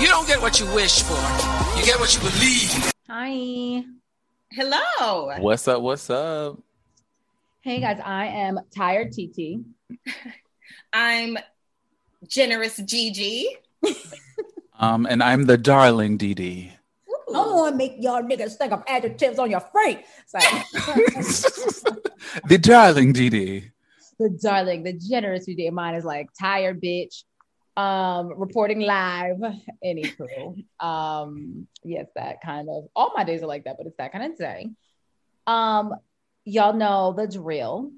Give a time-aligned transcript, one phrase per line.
[0.00, 1.12] You don't get what you wish for.
[1.78, 2.90] You get what you believe.
[3.06, 3.84] Hi.
[4.50, 5.34] Hello.
[5.40, 5.82] What's up?
[5.82, 6.58] What's up?
[7.60, 9.60] Hey guys, I am tired TT.
[10.94, 11.36] I'm
[12.26, 13.46] generous Gigi.
[14.78, 16.72] Um, and I'm the darling DD.
[17.28, 20.02] I want to make y'all niggas think of adjectives on your feet.
[22.48, 23.70] the darling DD.
[24.18, 25.70] the darling, the generous TT.
[25.70, 27.24] Mine is like tired bitch.
[27.80, 29.38] Um, reporting live.
[29.82, 32.88] Anywho, um, yes, that kind of.
[32.94, 34.68] All my days are like that, but it's that kind of day.
[35.46, 35.94] Um,
[36.44, 37.90] y'all know the drill.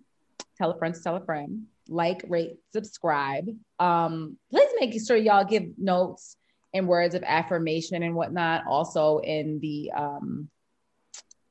[0.57, 1.65] Tell a friend to tell a friend.
[1.89, 3.49] Like, rate, subscribe.
[3.81, 6.37] Um, please make sure y'all give notes
[6.73, 8.63] and words of affirmation and whatnot.
[8.69, 10.49] Also in the um,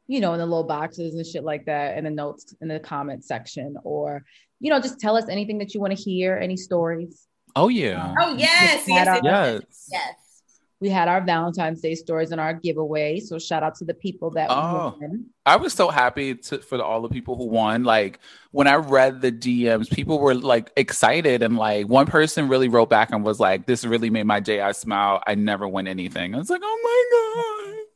[0.08, 2.80] you know, in the little boxes and shit like that, and the notes in the
[2.80, 4.24] comment section, or
[4.62, 7.28] you know, just tell us anything that you want to hear, any stories.
[7.56, 8.14] Oh yeah.
[8.20, 9.90] Oh yes, yes, our- yes, Yes.
[9.92, 10.16] yes.
[10.80, 14.32] We had our Valentine's Day stories in our giveaway, so shout out to the people
[14.32, 14.96] that Oh.
[15.00, 15.26] won.
[15.46, 17.84] I was so happy to, for all the people who won.
[17.84, 22.68] Like when I read the DMs, people were like excited, and like one person really
[22.68, 24.60] wrote back and was like, "This really made my day.
[24.60, 25.22] I smile.
[25.28, 26.80] I never win anything." I was like, "Oh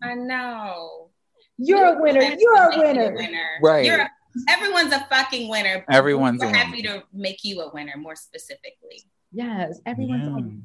[0.01, 1.09] my god!" I know.
[1.57, 2.21] You're a winner.
[2.21, 3.49] You're a to winner.
[3.63, 3.85] Right.
[3.85, 4.09] You're a,
[4.49, 5.83] everyone's a fucking winner.
[5.89, 9.01] Everyone's We're a happy to make you a winner, more specifically.
[9.35, 10.63] Yes, everyone's god!" on.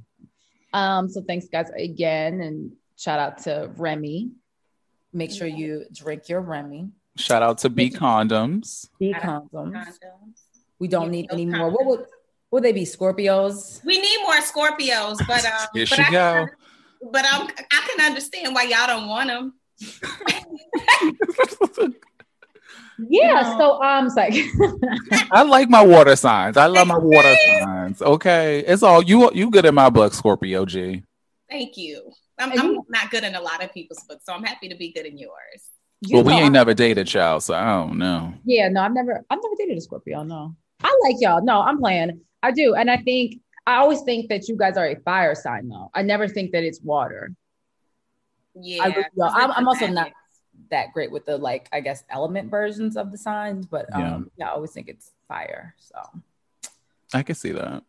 [0.72, 4.30] Um, so thanks guys again, and shout out to Remy.
[5.12, 6.90] Make sure you drink your Remy.
[7.16, 8.88] Shout out to B condoms.
[9.00, 9.50] B condoms.
[9.52, 9.96] Condoms.
[10.78, 11.70] We don't Yeah, need no any more.
[11.70, 12.06] What would
[12.52, 12.84] would they be?
[12.84, 13.84] Scorpios?
[13.84, 16.46] We need more Scorpios, but um, Here but she I, go.
[17.10, 19.54] But I'm, I can understand why y'all don't want them.
[23.08, 23.56] Yeah.
[23.56, 24.34] So um, it's like
[25.32, 26.56] I like my water signs.
[26.56, 28.02] I love my water signs.
[28.02, 29.30] Okay, it's all you.
[29.32, 31.02] You good in my book, Scorpio G.
[31.48, 32.10] Thank you.
[32.38, 34.76] I'm, I'm you- not good in a lot of people's books, so I'm happy to
[34.76, 35.68] be good in yours.
[36.00, 37.42] you well, we ain't I'm- never dated, child.
[37.42, 38.32] So I don't know.
[38.44, 40.22] Yeah, no, I've never, I've never dated a Scorpio.
[40.22, 41.42] No, I like y'all.
[41.44, 42.20] No, I'm playing.
[42.42, 45.68] I do, and I think I always think that you guys are a fire sign,
[45.68, 45.90] though.
[45.94, 47.32] I never think that it's water.
[48.54, 49.26] Yeah, I really don't.
[49.28, 50.14] it's I'm, I'm also not magic.
[50.70, 54.20] That great with the like, I guess, element versions of the signs, but um, Yeah.
[54.46, 55.74] yeah, I always think it's fire.
[55.78, 55.96] So
[57.12, 57.82] I can see that.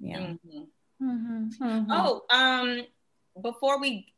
[0.00, 0.18] yeah.
[0.18, 0.66] Mhm.
[1.02, 1.86] Mhm, mhm.
[1.90, 2.86] Oh, um,
[3.42, 4.12] before we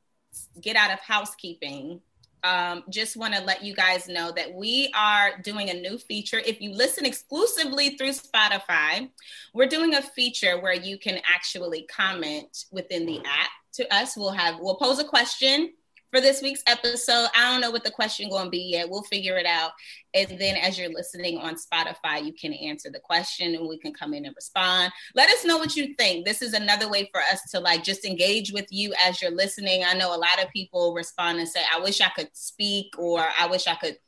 [0.61, 2.01] get out of housekeeping,
[2.45, 6.41] um, just want to let you guys know that we are doing a new feature.
[6.47, 9.11] If you listen exclusively through Spotify,
[9.55, 14.17] we're doing a feature where you can actually comment within the app to us.
[14.17, 15.73] We'll have we'll pose a question
[16.11, 17.29] for this week's episode.
[17.35, 18.89] I don't know what the question going to be yet.
[18.89, 19.73] We'll figure it out.
[20.15, 23.93] And then as you're listening on Spotify, you can answer the question and we can
[23.93, 24.93] come in and respond.
[25.15, 26.25] Let us know what you think.
[26.25, 29.85] This is another way for us to like just engage with you as you're listening.
[29.85, 33.27] I know a lot of people respond and say, I wish I could speak or
[33.39, 33.99] I wish I could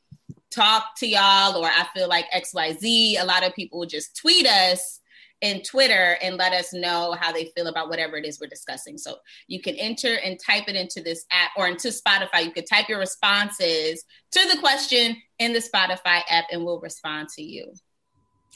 [0.49, 3.21] talk to y'all or I feel like XYZ.
[3.21, 5.00] A lot of people just tweet us
[5.41, 8.97] in Twitter and let us know how they feel about whatever it is we're discussing.
[8.97, 9.15] So
[9.47, 12.45] you can enter and type it into this app or into Spotify.
[12.45, 17.29] You could type your responses to the question in the Spotify app and we'll respond
[17.29, 17.73] to you.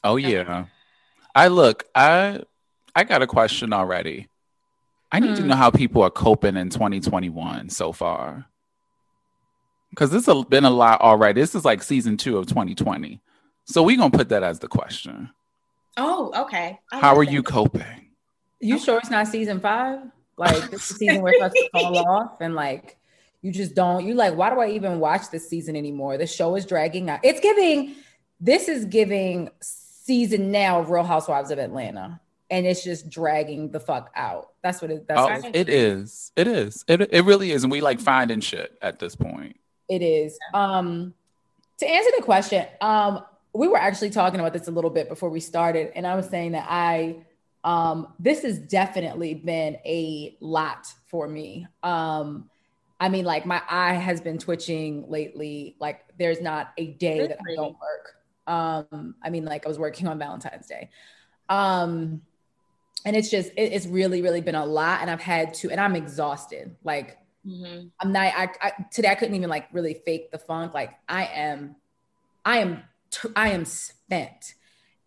[0.03, 0.65] Oh yeah.
[1.33, 1.85] I look.
[1.95, 2.41] I
[2.95, 4.27] I got a question already.
[5.11, 5.49] I need to Hmm.
[5.49, 8.45] know how people are coping in 2021 so far.
[9.89, 11.41] Because this has been a lot already.
[11.41, 13.21] This is like season two of 2020.
[13.65, 15.31] So we're gonna put that as the question.
[15.97, 16.79] Oh, okay.
[16.91, 17.31] I How are that.
[17.31, 17.83] you coping?
[18.59, 19.99] You sure it's not season five?
[20.37, 22.97] Like this is the season where it starts to fall off and like
[23.41, 26.17] you just don't you like why do I even watch this season anymore?
[26.17, 27.19] The show is dragging out.
[27.23, 27.95] It's giving
[28.41, 32.19] this is giving season now of Real Housewives of Atlanta.
[32.51, 34.49] and it's just dragging the fuck out.
[34.61, 35.07] That's what it.
[35.07, 36.31] That's Oh, what it is.
[36.35, 36.83] It is.
[36.87, 37.63] It it really is.
[37.63, 39.57] And we like finding shit at this point.
[39.87, 40.37] It is.
[40.53, 41.13] Um,
[41.79, 43.23] to answer the question, um,
[43.55, 46.27] we were actually talking about this a little bit before we started, and I was
[46.27, 47.25] saying that I,
[47.63, 51.67] um, this has definitely been a lot for me.
[51.83, 52.49] Um,
[52.99, 55.75] I mean, like my eye has been twitching lately.
[55.79, 58.15] Like there's not a day that I don't work.
[58.47, 60.89] Um, I mean, like I was working on Valentine's Day.
[61.49, 62.21] Um,
[63.05, 65.01] and it's just, it, it's really, really been a lot.
[65.01, 66.75] And I've had to, and I'm exhausted.
[66.83, 67.91] Like Mhm.
[67.99, 68.33] I'm not.
[68.35, 70.73] I, I today I couldn't even like really fake the funk.
[70.73, 71.75] Like I am,
[72.43, 72.83] I am,
[73.21, 74.53] t- I am spent,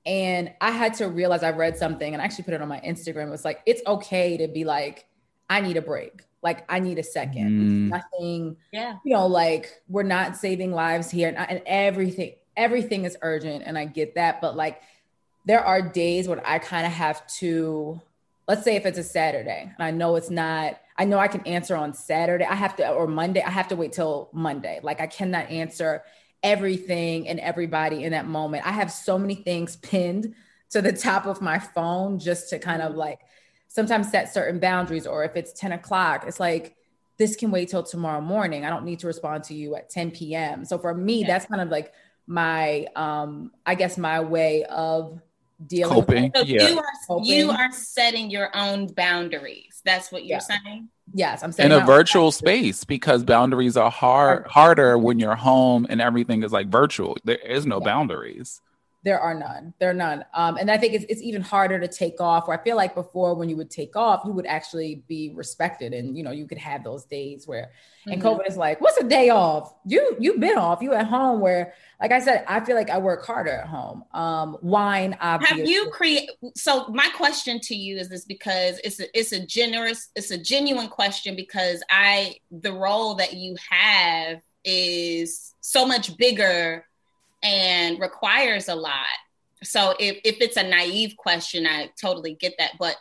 [0.07, 2.81] and I had to realize I read something and I actually put it on my
[2.81, 3.29] Instagram.
[3.29, 5.07] It was like it's okay to be like,
[5.51, 6.23] I need a break.
[6.43, 7.51] Like I need a second.
[7.51, 7.89] Mm.
[7.89, 8.57] Nothing.
[8.73, 8.97] Yeah.
[9.05, 12.35] You know, like we're not saving lives here, and, and everything.
[12.57, 14.41] Everything is urgent, and I get that.
[14.41, 14.81] But like,
[15.45, 18.01] there are days when I kind of have to.
[18.47, 20.81] Let's say if it's a Saturday, and I know it's not.
[20.97, 22.45] I know I can answer on Saturday.
[22.45, 24.81] I have to, or Monday, I have to wait till Monday.
[24.83, 26.03] Like I cannot answer
[26.43, 28.67] everything and everybody in that moment.
[28.67, 30.35] I have so many things pinned
[30.71, 33.21] to the top of my phone just to kind of like
[33.69, 35.07] sometimes set certain boundaries.
[35.07, 36.75] Or if it's 10 o'clock, it's like,
[37.19, 38.65] this can wait till tomorrow morning.
[38.65, 40.65] I don't need to respond to you at 10 p.m.
[40.65, 41.93] So for me, that's kind of like
[42.29, 45.21] my, um, I guess my way of
[45.67, 46.33] dealing with Coping.
[46.37, 46.69] So Yeah.
[46.69, 47.25] you are Coping.
[47.27, 49.83] you are setting your own boundaries.
[49.85, 50.59] That's what you're Yeah.
[50.65, 50.91] saying.
[51.15, 55.87] Yes, I'm saying in a virtual space because boundaries are hard harder when you're home
[55.89, 57.17] and everything is like virtual.
[57.25, 57.85] There is no Yeah.
[57.85, 58.61] boundaries.
[59.09, 59.73] There are none.
[59.79, 60.23] There are none.
[60.35, 62.47] Um, and I think it's, it's even harder to take off.
[62.47, 65.95] Where I feel like before, when you would take off, you would actually be respected,
[65.95, 67.73] and you know you could have those days where.
[68.07, 68.27] And Mhm.
[68.27, 69.75] COVID is like, what's a day off?
[69.87, 70.83] You you've been off.
[70.83, 71.41] You at home.
[71.41, 71.73] Where,
[72.03, 74.05] like I said, I feel like I work harder at home.
[74.13, 75.61] Um, wine, obviously.
[75.61, 76.29] Have you create?
[76.55, 80.37] So my question to you is this because it's a it's a generous it's a
[80.37, 86.85] genuine question because I the role that you have is so much bigger
[87.43, 89.07] and requires a lot.
[89.63, 92.73] So if if it's a naive question, I totally get that.
[92.79, 92.97] But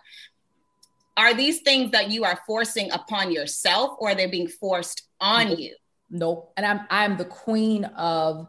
[1.16, 5.58] are these things that you are forcing upon yourself, or are they being forced on
[5.58, 5.76] you?
[6.10, 6.54] Nope.
[6.58, 8.48] And I'm I'm the queen of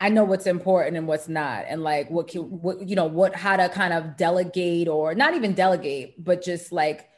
[0.00, 3.34] I know what's important and what's not, and like what can what you know what
[3.34, 7.08] how to kind of delegate or not even delegate, but just like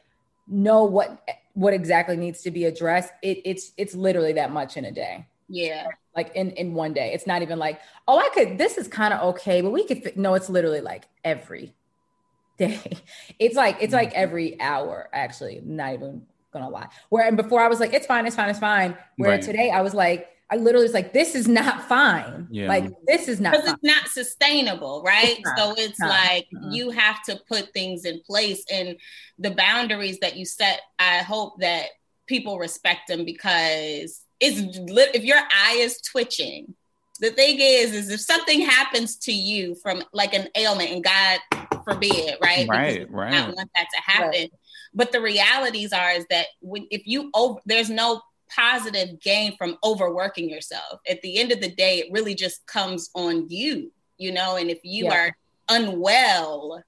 [0.47, 1.21] know what
[1.53, 3.11] what exactly needs to be addressed.
[3.21, 5.87] It, it's it's literally that much in a day, Yeah.
[6.15, 7.11] like in in one day.
[7.13, 10.03] It's not even like oh I could this is kind of okay, but we could
[10.03, 10.33] fi-" no.
[10.33, 11.73] It's literally like every
[12.57, 12.97] day.
[13.39, 15.61] It's like it's like every hour actually.
[15.63, 16.87] Not even gonna lie.
[17.09, 18.97] Where and before I was like it's fine, it's fine, it's fine.
[19.17, 19.41] Where Right.
[19.41, 22.47] today I was like I literally was like this is not fine.
[22.49, 22.67] Yeah.
[22.69, 25.37] Like this is not because it's not sustainable, right?
[25.39, 25.57] It's not.
[25.57, 26.09] so it's not.
[26.09, 26.73] like Mhm.
[26.73, 28.95] you have to put things in place, and
[29.37, 30.79] the boundaries that you set.
[30.99, 31.87] I hope that
[32.27, 36.73] people respect them because it's lit- if your eye is twitching.
[37.19, 41.39] The thing is, is if something happens to you from like an ailment, and God
[41.83, 42.59] forbid, right?
[42.59, 43.31] Because Right, we do right.
[43.31, 44.49] Not want that to happen.
[44.93, 48.21] But the realities are is that when if you over, there's no
[48.55, 50.99] positive gain from overworking yourself.
[51.09, 54.55] At the end of the day, it really just comes on you, you know.
[54.55, 55.13] And if you Yeah.
[55.15, 55.37] are
[55.69, 56.83] unwell,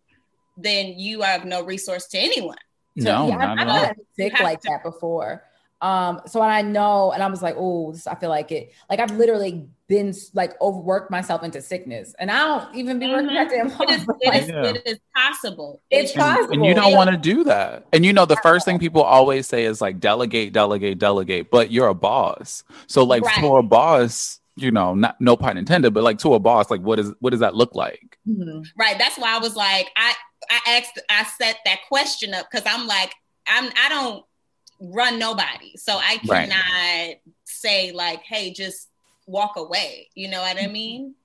[0.57, 2.57] then you are of no resource to anyone.
[2.99, 3.85] So, no, yeah, not I've, at I've all.
[3.87, 5.43] gotten sick like to- that before.
[5.81, 8.73] Um, so and I know, and I was like, oh, I feel like it.
[8.89, 13.29] Like I've literally been like overworked myself into sickness, and I don't even be working
[13.29, 13.33] Mhm.
[13.35, 13.89] that damn It hard.
[13.89, 14.63] is, it like, is, Yeah.
[14.65, 15.81] it is possible.
[15.89, 16.53] It's It- possible.
[16.53, 17.85] And you don't want to do that.
[17.93, 21.71] And you know, the first thing people always say is like delegate, delegate, delegate, but
[21.71, 22.63] you're a boss.
[22.87, 23.39] So like Right.
[23.39, 26.81] for a boss, you know, not no pun intended, but like to a boss, like
[26.81, 28.17] what is what does that look like?
[28.27, 28.65] Mhm.
[28.77, 28.99] Right.
[28.99, 30.13] That's why I was like, I
[30.51, 33.13] I asked, I set that question up because I'm like,
[33.47, 34.25] I'm I don't
[34.79, 36.49] run nobody, so I Right.
[36.49, 38.89] cannot say like, hey, just
[39.27, 40.07] walk away.
[40.15, 41.15] You know what I mean?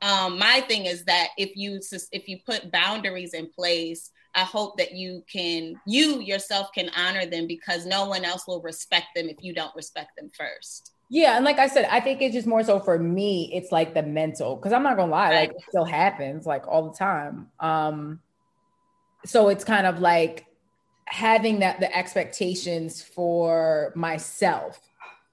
[0.00, 4.40] Um, my thing is that if you sus- if you put boundaries in place, I
[4.40, 9.06] hope that you can you yourself can honor them because no one else will respect
[9.14, 10.92] them if you don't respect them first.
[11.08, 13.50] Yeah, and like I said, I think it's just more so for me.
[13.52, 16.88] It's like the mental, because I'm not gonna lie, like it still happens like all
[16.90, 17.48] the time.
[17.60, 18.20] Um,
[19.24, 20.46] so it's kind of like
[21.06, 24.80] having that the expectations for myself.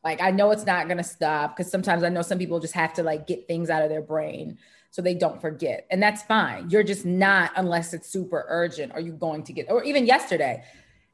[0.04, 2.94] Like I know it's not gonna stop because sometimes I know some people just have
[2.96, 4.58] to like get things out of their brain
[4.92, 6.70] so they don't forget, and that's fine.
[6.70, 8.92] You're just not unless it's super urgent.
[8.94, 9.68] Are you going to get?
[9.70, 10.64] Or even yesterday,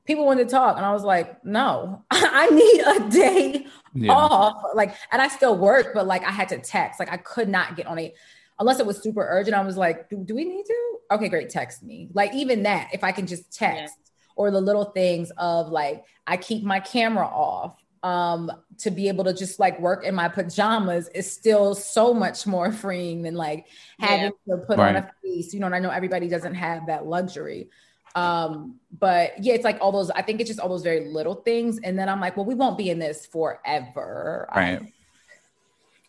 [0.05, 4.13] people wanted to talk, and I was like, no, I need a day Yeah.
[4.13, 7.47] off like and i still work but like i had to text like i could
[7.47, 8.13] not get on a
[8.59, 10.97] unless it was super urgent, I was like, do, do we need to?
[11.11, 12.09] Okay, great, text me.
[12.13, 13.95] Like even that, if I can just text
[14.35, 19.23] or the little things of like I keep my camera off um to be able
[19.23, 23.65] to just like work in my pajamas is still so much more freeing than like
[23.99, 27.05] having to put on a face, you know, and I know everybody doesn't have that
[27.05, 27.69] luxury.
[28.15, 31.35] Um, but yeah, it's like all those, I think it's just all those very little
[31.35, 31.79] things.
[31.83, 34.47] And then I'm like, well, we won't be in this forever.
[34.51, 34.81] Um, Right.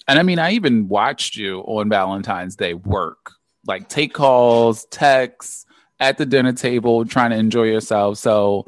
[0.08, 3.32] And I mean, I even watched you on Valentine's Day work,
[3.66, 5.65] like take calls, texts
[6.00, 8.18] at the dinner table, trying to enjoy yourself.
[8.18, 8.66] So,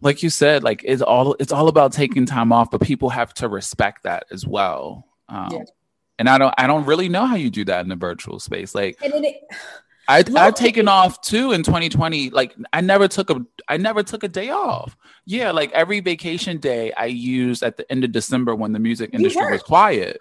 [0.00, 3.34] like you said, like it's all it's all about taking time off, but people have
[3.34, 5.06] to respect that as well.
[5.28, 5.64] Um, Yeah.
[6.20, 8.74] And I don't I don't really know how you do that in the virtual space.
[8.74, 9.48] Like it,
[10.08, 12.30] I Low- I've taken off too in 2020.
[12.30, 14.96] Like I never took a I never took a day off.
[15.26, 19.10] Yeah, like every vacation day I used at the end of December when the music
[19.12, 20.20] industry was quiet.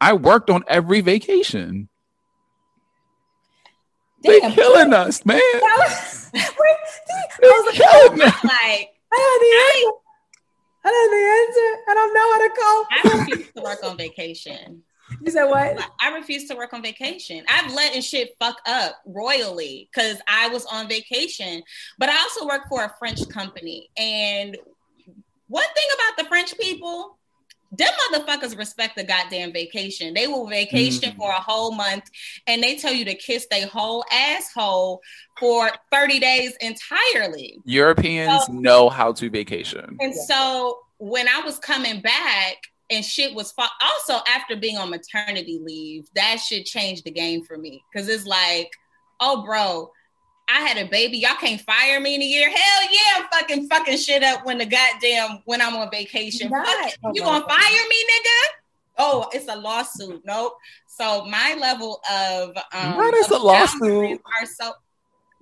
[0.00, 1.88] I worked on every vacation.
[4.26, 5.40] They killing us, man.
[5.42, 8.44] I was like, killing us.
[8.44, 9.92] Like I know the answer.
[10.84, 11.70] I know the answer.
[11.88, 12.78] I don't know how to call.
[12.90, 14.82] I refuse to work on vacation.
[15.22, 15.78] You said what?
[16.00, 17.44] I refuse to work on vacation.
[17.48, 21.62] I've letting shit fuck up royally because I was on vacation.
[21.98, 23.88] But I also work for a French company.
[23.96, 24.56] And
[25.48, 27.18] one thing about the French people,
[27.72, 30.14] them motherfuckers respect the goddamn vacation.
[30.14, 31.16] They will vacation Mm.
[31.16, 32.04] for a whole month
[32.46, 35.00] and they tell you to kiss their whole asshole
[35.38, 37.58] for 30 days entirely.
[37.64, 39.96] Europeans So- know how to vacation.
[40.00, 42.56] And so when I was coming back
[42.90, 47.44] and shit was fa- also after being on maternity leave, that shit changed the game
[47.44, 47.82] for me.
[47.94, 48.70] Cause it's like,
[49.20, 49.90] oh bro,
[50.48, 51.18] I had a baby.
[51.18, 52.48] Y'all can't fire me in a year.
[52.48, 56.50] Hell yeah, I'm fucking fucking shit up when the goddamn when I'm on vacation.
[56.50, 56.94] Right.
[57.02, 57.14] Fuck.
[57.14, 58.48] You gonna fire me, nigga?
[58.98, 60.22] Oh, it's a lawsuit.
[60.24, 60.56] Nope.
[60.86, 63.80] So my level of um What is a lawsuit?
[63.80, 64.72] boundaries Are so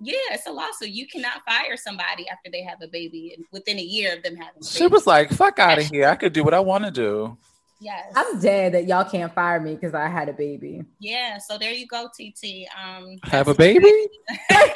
[0.01, 0.89] yeah, it's a lawsuit.
[0.89, 4.35] You cannot fire somebody after they have a baby and within a year of them
[4.35, 6.07] having a She was like, fuck out of here.
[6.09, 7.37] I could do what I want to do.
[7.79, 8.11] Yes.
[8.15, 10.83] I'm dead that y'all can't fire me because I had a baby.
[10.99, 12.67] yeah, so there you go, TT.
[12.83, 13.91] Um Have a baby?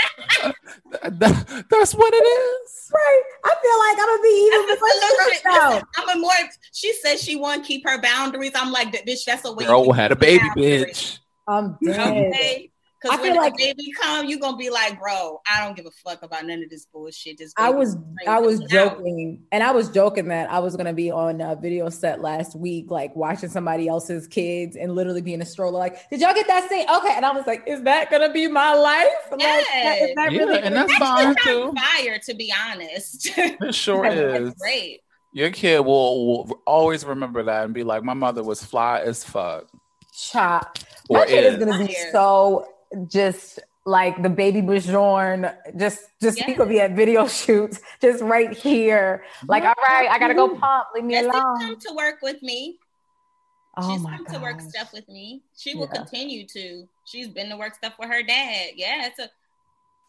[1.04, 2.92] That- that's what it is.
[2.94, 3.22] Right.
[3.46, 5.70] I feel like I'm gonna be even That's more a little bit- now.
[5.74, 6.32] listen, I'm a more.
[6.74, 8.52] She says she want to keep her boundaries.
[8.56, 9.66] I'm like, bitch, that's a way.
[9.66, 10.86] Girl had a baby, boundaries.
[10.86, 11.20] bitch.
[11.48, 12.34] I'm dead.
[12.34, 12.72] Okay.
[13.02, 15.76] I Because feel when like- the baby come, you're gonna be like, bro, I don't
[15.76, 17.38] give a fuck about none of this bullshit.
[17.38, 17.96] This I was.
[18.28, 21.56] I was Now, joking, and I was joking that I was gonna be on a
[21.56, 25.78] video set last week, like watching somebody else's kids and literally being a stroller.
[25.80, 26.86] Like, did y'all get that scene?
[26.90, 29.08] Okay, and I was like, is that gonna be my life?
[29.32, 31.74] Like, that- is that Yeah, really and gonna that's be- fine Actually, too.
[31.76, 33.30] fire to be honest.
[33.38, 34.54] It sure That's is.
[34.56, 35.02] great.
[35.32, 39.24] Your kid will, will always remember that and be like, my mother was fly as
[39.24, 39.68] fuck.
[40.14, 40.80] chop.
[41.08, 41.64] Or My kid is is.
[41.66, 42.68] gonna be so
[43.08, 46.58] just like the baby Bouchon, just just he Yes.
[46.58, 49.24] could be at video shoots, just right here.
[49.48, 50.88] Like, all right, I gotta go pump.
[50.94, 51.60] Leave me Let's alone.
[51.60, 52.80] come to work with me.
[53.78, 55.44] Oh She's come to work stuff with me.
[55.58, 56.00] She will Yeah.
[56.02, 56.88] continue to.
[57.06, 58.72] She's been to work stuff with her dad.
[58.76, 59.30] Yeah, it's a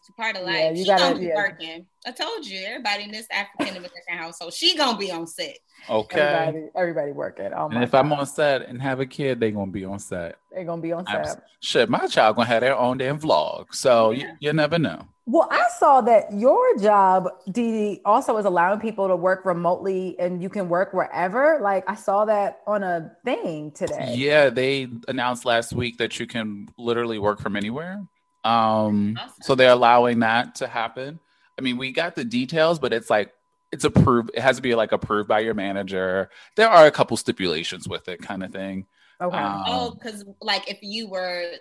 [0.01, 0.55] it's a part of life.
[0.55, 1.35] Yeah, you she gotta- gonna be yeah.
[1.35, 1.85] working.
[2.07, 5.57] I told you, everybody in this African American household, she gonna be on set.
[5.87, 6.19] Okay.
[6.19, 7.51] Everybody, everybody working.
[7.55, 9.99] Oh my And if I'm on set and have a kid, they gonna be on
[9.99, 10.37] set.
[10.51, 11.43] they're gonna be on I'm- set.
[11.59, 13.67] Shit, my child gonna have their own damn vlog.
[13.75, 15.05] So you, you never know.
[15.27, 20.41] Well, I saw that your job, Dee, also is allowing people to work remotely and
[20.41, 21.59] you can work wherever.
[21.61, 24.15] Like I saw that on a thing today.
[24.17, 28.03] Yeah, they announced last week that you can literally work from anywhere.
[28.43, 29.35] Um, Awesome.
[29.41, 31.19] so they're allowing that to happen.
[31.57, 33.33] I mean, we got the details, but it's like
[33.71, 34.31] it's approved.
[34.33, 36.29] It has to be like approved by your manager.
[36.55, 38.87] There are a couple stipulations with it, kind of thing.
[39.21, 39.37] Okay.
[39.37, 41.53] Um, oh, because like if you were,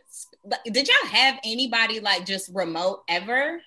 [0.64, 3.60] did y'all have anybody like just remote ever?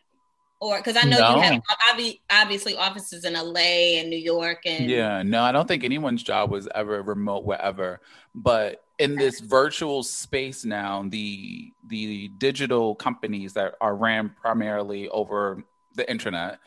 [0.63, 1.35] Or because I know No.
[1.35, 5.67] you have obvi- obviously offices in LA and New York and Yeah, no, I don't
[5.67, 7.99] think anyone's job was ever remote wherever.
[8.33, 15.65] But in this virtual space now, the the digital companies that are ran primarily over
[15.95, 16.59] the internet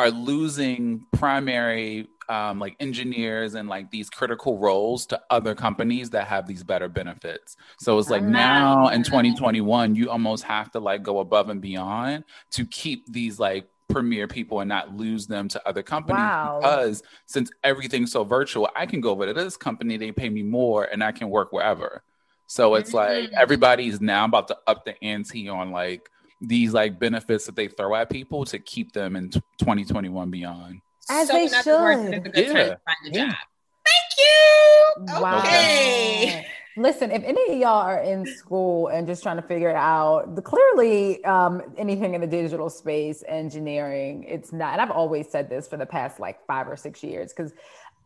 [0.00, 6.26] are losing primary um, like engineers and like these critical roles to other companies that
[6.26, 7.56] have these better benefits.
[7.78, 12.24] So it's like now in 2021, you almost have to like go above and beyond
[12.52, 16.58] to keep these like premier people and not lose them to other companies Wow.
[16.60, 20.42] because since everything's so virtual, I can go over to this company, they pay me
[20.42, 22.02] more and I can work wherever.
[22.46, 23.34] So it's like Mhm.
[23.36, 26.08] everybody's now about to up the ante on like
[26.40, 30.80] these like benefits that they throw at people to keep them in t- 2021 beyond.
[31.10, 32.14] As So they in other words, should.
[32.14, 32.64] it's a good time Yeah.
[32.64, 33.26] to find a Yeah.
[33.26, 33.36] job.
[33.84, 35.22] Thank you.
[35.22, 35.38] Wow.
[35.46, 36.46] Okay.
[36.76, 40.34] Listen, if any of y'all are in school and just trying to figure it out,
[40.34, 44.72] the, clearly um, anything in the digital space, engineering, it's not.
[44.72, 47.52] And I've always said this for the past like five or six years because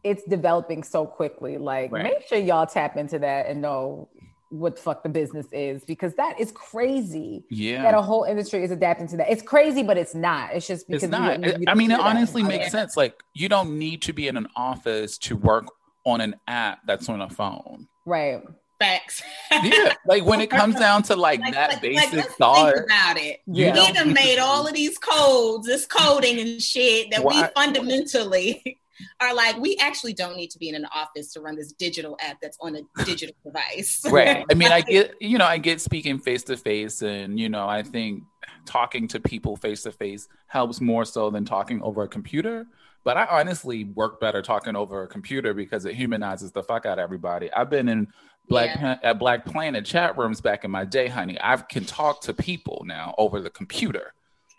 [0.05, 1.57] it's developing so quickly.
[1.57, 2.02] Like, Right.
[2.05, 4.11] make sure y'all tap into that and know
[4.50, 7.45] what the fuck the business is because that is crazy.
[7.50, 7.83] Yeah.
[7.83, 9.31] That a whole industry is adapting to that.
[9.31, 10.55] It's crazy, but it's not.
[10.55, 11.38] It's just because it's not.
[11.40, 12.71] wouldn't- you I mean, it honestly makes yeah.
[12.71, 12.97] sense.
[12.97, 15.67] Like, you don't need to be in an office to work
[16.07, 17.88] on an app that's on a phone.
[18.07, 18.43] Right.
[18.78, 19.23] Facts.
[19.50, 22.75] Yeah, like when it comes down to like, Like, that like- like, basic let's thought.
[22.75, 23.40] Think about it.
[23.47, 27.43] You We don't done made all of these codes, this coding and shit that Why-
[27.43, 28.78] we fundamentally
[29.21, 32.17] are like, we actually don't need to be in an office to run this digital
[32.21, 34.02] app that's on a digital device.
[34.11, 37.49] right i mean i get you know i get speaking face to face and you
[37.49, 38.23] know i think
[38.64, 42.67] talking to people face to face helps more so than talking over a computer
[43.05, 46.99] but i honestly work better talking over a computer because it humanizes the fuck out
[46.99, 48.07] of everybody i've been in
[48.49, 48.76] black Yeah.
[48.76, 52.35] Pan- at uh, BlackPlanet chat rooms back in my day honey i can talk to
[52.35, 54.14] people now over the computer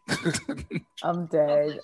[1.03, 1.79] I'm dead.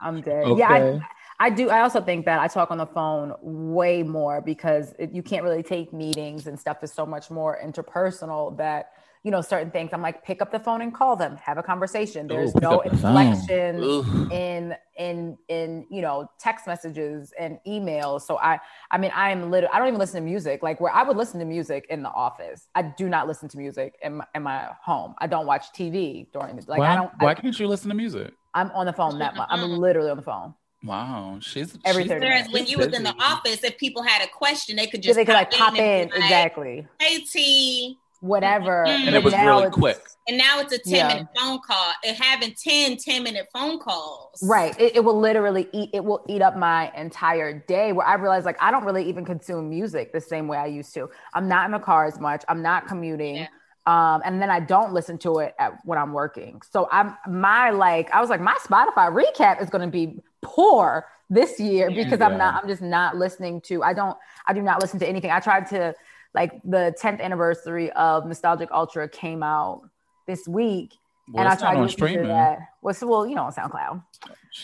[0.00, 0.58] I'm dead.
[0.58, 1.00] Yeah, I,
[1.40, 1.70] I do.
[1.70, 5.42] I also think that I talk on the phone way more because it, you can't
[5.42, 8.90] really take meetings and stuff is so much more interpersonal that
[9.24, 9.90] you know certain things.
[9.94, 12.26] I'm like, pick up the phone and call them, have a conversation.
[12.26, 18.20] There's pick no up the inflection in in in you know text messages and emails.
[18.22, 20.62] So I I mean I am literally I don't even listen to music.
[20.62, 23.56] Like where I would listen to music in the office, I do not listen to
[23.56, 25.14] music in my, in my home.
[25.16, 27.10] I don't watch TV during the like why, I don't.
[27.18, 29.48] why I, can't you listen to music I'm on the phone that much.
[29.50, 30.54] I'm literally on the phone.
[30.84, 32.52] Wow she's Every she's- 30 Whereas minutes.
[32.54, 35.24] when you was in the office, if people had a question, they could just they
[35.24, 36.86] could like pop and in like, exactly.
[37.00, 38.84] Hey T, Whatever.
[38.86, 39.06] Mhm.
[39.08, 41.08] and it was really quick and now it's a 10 Yeah.
[41.08, 41.92] minute phone call.
[42.04, 44.42] And having 10 10 minute phone calls.
[44.42, 44.78] Right.
[44.78, 48.44] It, it will literally eat it will eat up my entire day where I realize
[48.44, 51.08] like I don't really even consume music the same way I used to.
[51.34, 52.44] I'm not in the car as much.
[52.48, 53.36] I'm not commuting.
[53.36, 53.46] Yeah.
[53.86, 56.60] Um, and then I don't listen to it at, when I'm working.
[56.70, 61.06] So I'm my like I was like my Spotify recap is going to be poor
[61.30, 64.80] this year because I'm not I'm just not listening to I don't I do not
[64.80, 65.30] listen to anything.
[65.30, 65.94] I tried to
[66.34, 69.82] like the 10th anniversary of Nostalgia, Ultra came out
[70.26, 70.94] this week
[71.32, 72.58] well, and I tried to listen to that.
[72.82, 74.02] Well, so, well, you know, on SoundCloud.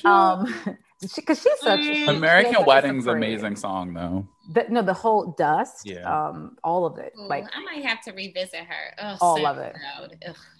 [0.04, 4.26] Um, because she's such she- she American has such a Wedding's amazing song though.
[4.52, 5.82] The, no, the whole dust.
[5.84, 6.02] Yeah.
[6.28, 8.94] Um, all of it, Ooh, like I might have to revisit her.
[8.98, 9.74] Ugh, All of it.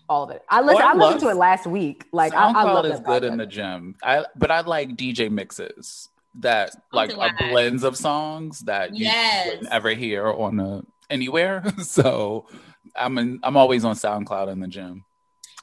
[0.09, 0.42] All of it.
[0.49, 0.83] I listened.
[0.85, 2.05] I I, listened to it last week.
[2.12, 3.94] Like I, I SoundCloud love is good in the gym.
[4.03, 6.09] I but I like DJ mixes
[6.40, 7.49] that like do are I.
[7.51, 9.49] blends of songs that you Yes.
[9.49, 11.64] wouldn't ever hear on a, anywhere.
[11.83, 12.46] so
[12.94, 15.05] I'm in, I'm always on SoundCloud in the gym.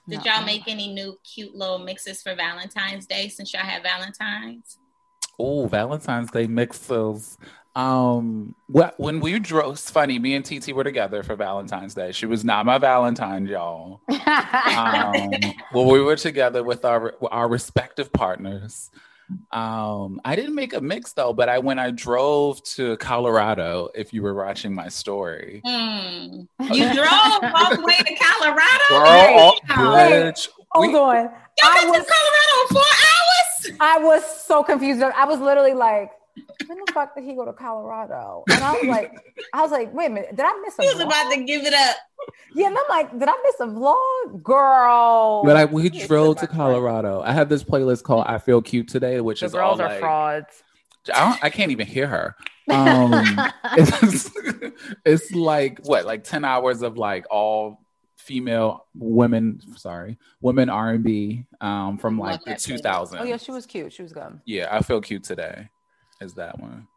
[0.07, 4.77] Did y'all make any new cute little mixes for Valentine's Day since y'all have Valentine's?
[5.39, 7.37] Oh, Valentine's Day mixes.
[7.75, 9.73] Um, what when we drove?
[9.73, 10.19] It's funny.
[10.19, 12.11] Me and TT were together for Valentine's Day.
[12.11, 14.01] She was not my Valentine, y'all.
[14.09, 15.31] um,
[15.73, 18.91] well, we were together with our our respective partners.
[19.51, 24.13] Um, I didn't make a mix though, but I when I drove to Colorado, if
[24.13, 26.41] you were watching my story, Hmm.
[26.71, 28.89] You drove all the way to Colorado?
[28.89, 30.11] girl, oh, wait.
[30.11, 31.15] bitch, Hold we- on.
[31.15, 31.31] Y'all
[31.71, 33.77] I been was to Colorado in four hours?
[33.79, 35.01] I was so confused.
[35.03, 36.11] I was literally like,
[36.67, 38.43] when the fuck did he go to Colorado?
[38.49, 39.11] And I was like,
[39.53, 41.05] I was like, wait a minute, did I miss a He was vlog?
[41.07, 41.95] about to give it up.
[42.55, 45.43] Yeah, and I'm like, did I miss a vlog, girl?
[45.45, 47.21] But I, we It's drove to much Colorado.
[47.21, 49.89] I have this playlist called "I Feel Cute Today," which The is all girls are
[49.89, 50.63] like, frauds.
[51.13, 52.35] I, don't, I can't even hear her.
[52.69, 53.11] Um,
[53.73, 54.29] it's,
[55.05, 57.81] it's like what, like ten hours of like all
[58.15, 59.59] female women.
[59.75, 62.83] Sorry, women R and B um, from like the that two playlist.
[62.83, 63.21] thousands.
[63.21, 63.91] Oh yeah, she was cute.
[63.91, 64.39] She was good.
[64.45, 65.67] Yeah, I feel cute today.
[66.23, 66.87] Is that one?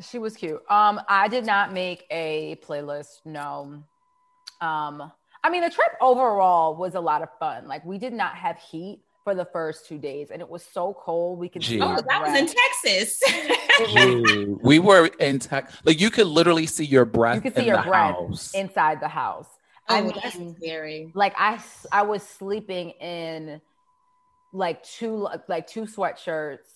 [0.00, 0.62] She was cute.
[0.68, 3.24] Um, I did not make a playlist.
[3.24, 3.82] No.
[4.60, 7.66] Um, I mean, the trip overall was a lot of fun.
[7.68, 10.96] Like, we did not have heat for the first two days, and it was so
[11.00, 11.38] cold.
[11.38, 11.80] We could Gee.
[11.80, 12.46] Oh, that was in.
[12.46, 13.20] Texas.
[13.76, 15.80] It we were in Texas.
[15.84, 17.34] Like you could literally see your breath.
[17.34, 18.54] you could see in your the breath house.
[18.54, 19.48] inside the house.
[19.88, 21.10] I oh, that's mean, scary.
[21.12, 23.60] like I, s- I was sleeping in
[24.52, 26.73] like two, like two sweatshirts.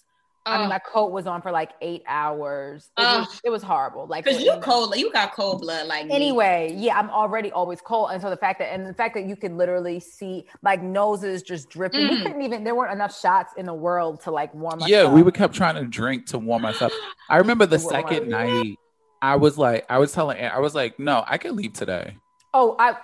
[0.49, 0.69] I mean, Oh.
[0.69, 2.91] my coat was on for like eight hours.
[2.99, 3.27] It, Ugh.
[3.27, 4.07] was, it was horrible.
[4.07, 6.15] Like, Because you cold, you got cold blood like me.
[6.15, 9.27] anyway yeah i'm already always cold and so the fact that and the fact that
[9.27, 12.23] you could literally see like noses just dripping we Mm.
[12.23, 15.13] couldn't even there weren't enough shots in the world to like warm us yeah, up.
[15.13, 16.93] we would kept trying to drink to warm us up.
[17.29, 18.77] I remember the second night.
[19.21, 22.17] I was like, I was telling, I was like, no, I can leave today.
[22.55, 22.95] oh i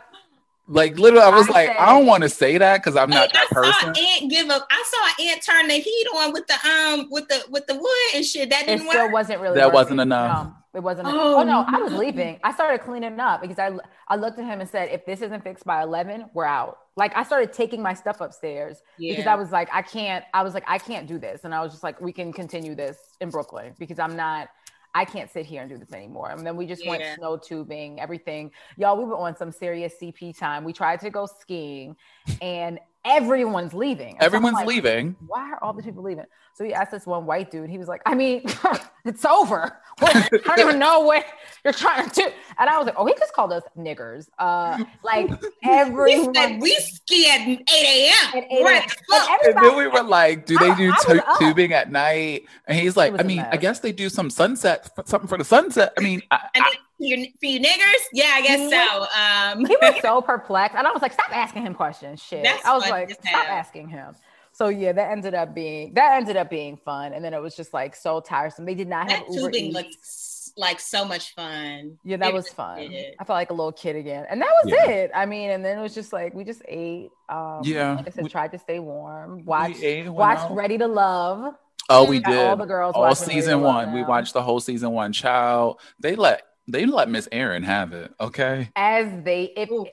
[0.67, 3.11] Like literally, I was I like, said- I don't want to say that because I'm
[3.11, 3.89] not that I saw person.
[4.03, 4.67] Aunt give up.
[4.71, 4.85] I
[5.17, 8.25] saw Aunt turn the heat on with the um with the with the wood and
[8.25, 8.49] shit.
[8.51, 9.13] That didn't still work.
[9.13, 9.75] wasn't really That working.
[9.75, 10.47] wasn't enough.
[10.47, 11.09] No, It wasn't.
[11.09, 12.41] a- Oh, oh, no, I was leaving.
[12.43, 13.73] I started cleaning up because I
[14.09, 16.79] I looked at him and said, if this isn't fixed by eleven, we're out.
[16.97, 20.25] Like I started taking my stuff upstairs because I was like, I can't.
[20.33, 22.75] I was like, I can't do this, and I was just like, we can continue
[22.75, 24.49] this in Brooklyn because I'm not.
[24.95, 26.31] I can't sit here and do this anymore.
[26.31, 28.53] And then we just went snow tubing, everything.
[28.77, 30.63] Y'all, we were on some serious CP time.
[30.65, 31.97] We tried to go skiing,
[32.41, 34.11] and everyone's leaving.
[34.15, 35.17] And so I'm Everyone's like, leaving.
[35.27, 36.25] why are all the people leaving?
[36.55, 37.69] So he asked this one white dude.
[37.69, 38.43] He was like, I mean,
[39.05, 39.77] it's over.
[40.01, 41.25] I don't even know what
[41.65, 42.29] you're trying to do.
[42.59, 44.29] And I was like, oh, he just called us niggers.
[44.39, 46.35] Uh, like We everyone.
[46.35, 48.15] said we ski at 8 a.m.
[48.43, 48.67] At 8 a.m.
[48.67, 49.57] at the And.
[49.57, 51.39] And then we were like, do they I- do I tu- was up.
[51.41, 52.45] tubing at night?
[52.67, 55.93] And he's like, I mean, I guess they do some sunset, something for the sunset.
[55.99, 59.59] I mean, I, And then for you, for you niggers, yeah, I guess so.
[59.59, 60.77] Um, he was so perplexed.
[60.77, 62.23] And I was like, stop asking him questions.
[62.23, 62.43] Shit.
[62.45, 63.45] That's I was like, stop hell.
[63.57, 64.15] asking him.
[64.53, 67.13] So yeah, that ended up being that ended up being fun.
[67.13, 68.65] And then it was just like so tiresome.
[68.65, 69.75] They did not have Uber tubing Eats.
[69.75, 71.99] looks like so much fun.
[72.05, 72.79] Yeah, that It was fun.
[72.89, 73.17] did.
[73.19, 74.27] I felt like a little kid again.
[74.31, 74.89] And that was Yeah.
[74.91, 75.11] it.
[75.13, 77.11] I mean, and then it was just like we just ate.
[77.29, 79.45] Um Yeah, like I said, we- tried to stay warm.
[79.45, 80.55] Watched ate and went watched out.
[80.55, 81.55] Ready to Love.
[81.91, 83.93] oh, we Got did all the girls all watching Ready to season Love one.
[83.93, 85.13] We watched the whole season one.
[85.13, 88.13] Child, they let they let Miss Aaron have it.
[88.21, 88.71] Okay.
[88.77, 89.87] As they if Ooh.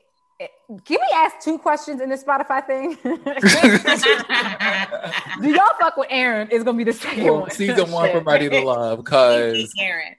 [0.85, 2.97] can we ask two questions in this Spotify thing?
[5.41, 6.49] Do y'all fuck with Aaron?
[6.49, 7.51] Is gonna be the second Well, one.
[7.51, 8.15] season one Shit.
[8.15, 10.15] from Ready to Love, cause hate Karen.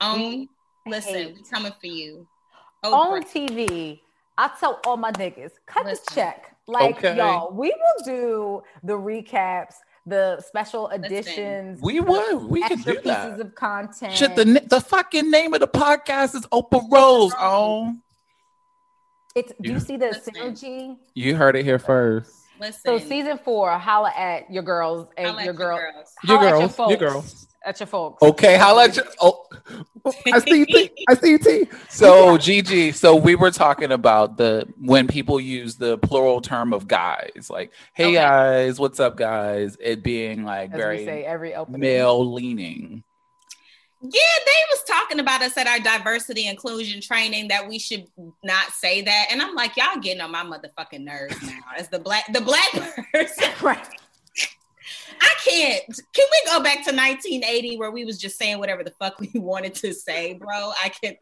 [0.00, 0.48] Um,
[0.86, 2.26] listen, we coming for you.
[2.84, 4.00] on TV,
[4.38, 6.04] I tell all my niggas, cut Listen.
[6.08, 6.56] the check.
[6.66, 7.16] Like Okay.
[7.16, 9.74] y'all, we will do the recaps,
[10.06, 13.40] the special editions, we would we could extra do pieces that.
[13.40, 14.14] of content.
[14.14, 17.32] Shit, the the fucking name of the podcast is Oprah Rose.
[17.38, 17.94] Oh,
[19.34, 19.78] it's do you Yeah.
[19.78, 20.34] see the Listen.
[20.34, 20.96] synergy?
[21.14, 22.36] you heard it here first.
[22.58, 26.14] Listen, So season four, holla at your girls and Holla at your your girl, girls.
[26.24, 27.46] Your holla at girls, your folks, girls.
[27.64, 28.22] At your folks.
[28.22, 29.02] Okay, holla at you.
[29.20, 29.44] Oh,
[30.32, 30.66] I see you.
[30.66, 30.90] T.
[31.08, 31.38] I see you.
[31.38, 31.66] T.
[31.88, 36.88] So Gigi, so we were talking about the when people use the plural term of
[36.88, 38.14] guys, like "Hey Okay.
[38.14, 41.80] guys, what's up, guys?" It being like As very say every opening.
[41.80, 43.04] male leaning.
[44.02, 44.10] Yeah,
[44.46, 48.06] they was talking about us at our diversity inclusion training that we should
[48.42, 51.58] not say that, and I'm like, y'all getting on my motherfucking nerves now.
[51.76, 52.72] As the black, the black
[53.12, 53.86] person, Right.
[55.20, 56.00] I can't.
[56.12, 59.30] Can we go back to 1980 where we was just saying whatever the fuck we
[59.34, 60.72] wanted to say, bro?
[60.82, 61.16] I can.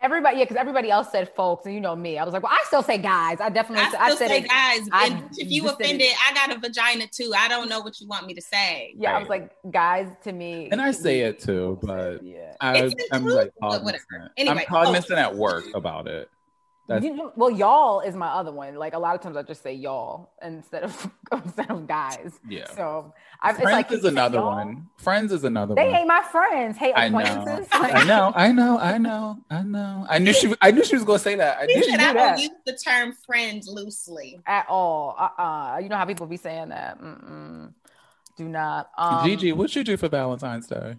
[0.00, 2.16] Everybody, yeah, because everybody else said folks, and you know me.
[2.16, 3.38] I was like, well, I still say guys.
[3.40, 4.48] I definitely, I said, I still said say it.
[4.48, 5.84] guys, I if you just it.
[5.84, 7.32] offended, I got a vagina too.
[7.36, 8.94] I don't know what you want me to say.
[8.96, 12.54] Yeah, I was like, guys, to me, And I say it too, but yeah.
[12.60, 13.84] I, I'm like cognizant.
[13.84, 14.30] whatever.
[14.36, 16.30] Anyway, I'm cognizant at work about it.
[16.90, 18.74] That's- You know- well, y'all is my other one.
[18.74, 22.38] Like a lot of times, I just say y'all instead of instead of guys.
[22.48, 22.66] Yeah.
[22.74, 24.46] So I, it's Friends like is another y'all.
[24.56, 24.88] one.
[24.98, 25.94] Friends is another They one.
[25.96, 26.76] ain't my friends.
[26.76, 27.18] Hey, I know.
[27.20, 27.68] acquaintances.
[27.72, 28.32] I know.
[28.34, 28.78] I know.
[28.78, 29.38] I know.
[29.50, 30.06] I know.
[30.08, 30.54] I knew she.
[30.60, 31.58] I knew she was gonna say that.
[31.60, 32.30] I knew she said do I that.
[32.36, 34.40] don't use the term friend loosely.
[34.46, 35.16] At all.
[35.18, 35.40] Uh.
[35.42, 37.00] uh You know how people be saying that.
[37.00, 37.72] Mm-mm.
[38.36, 38.90] Do not.
[38.98, 40.96] Um, Gigi, what did you do for Valentine's Day?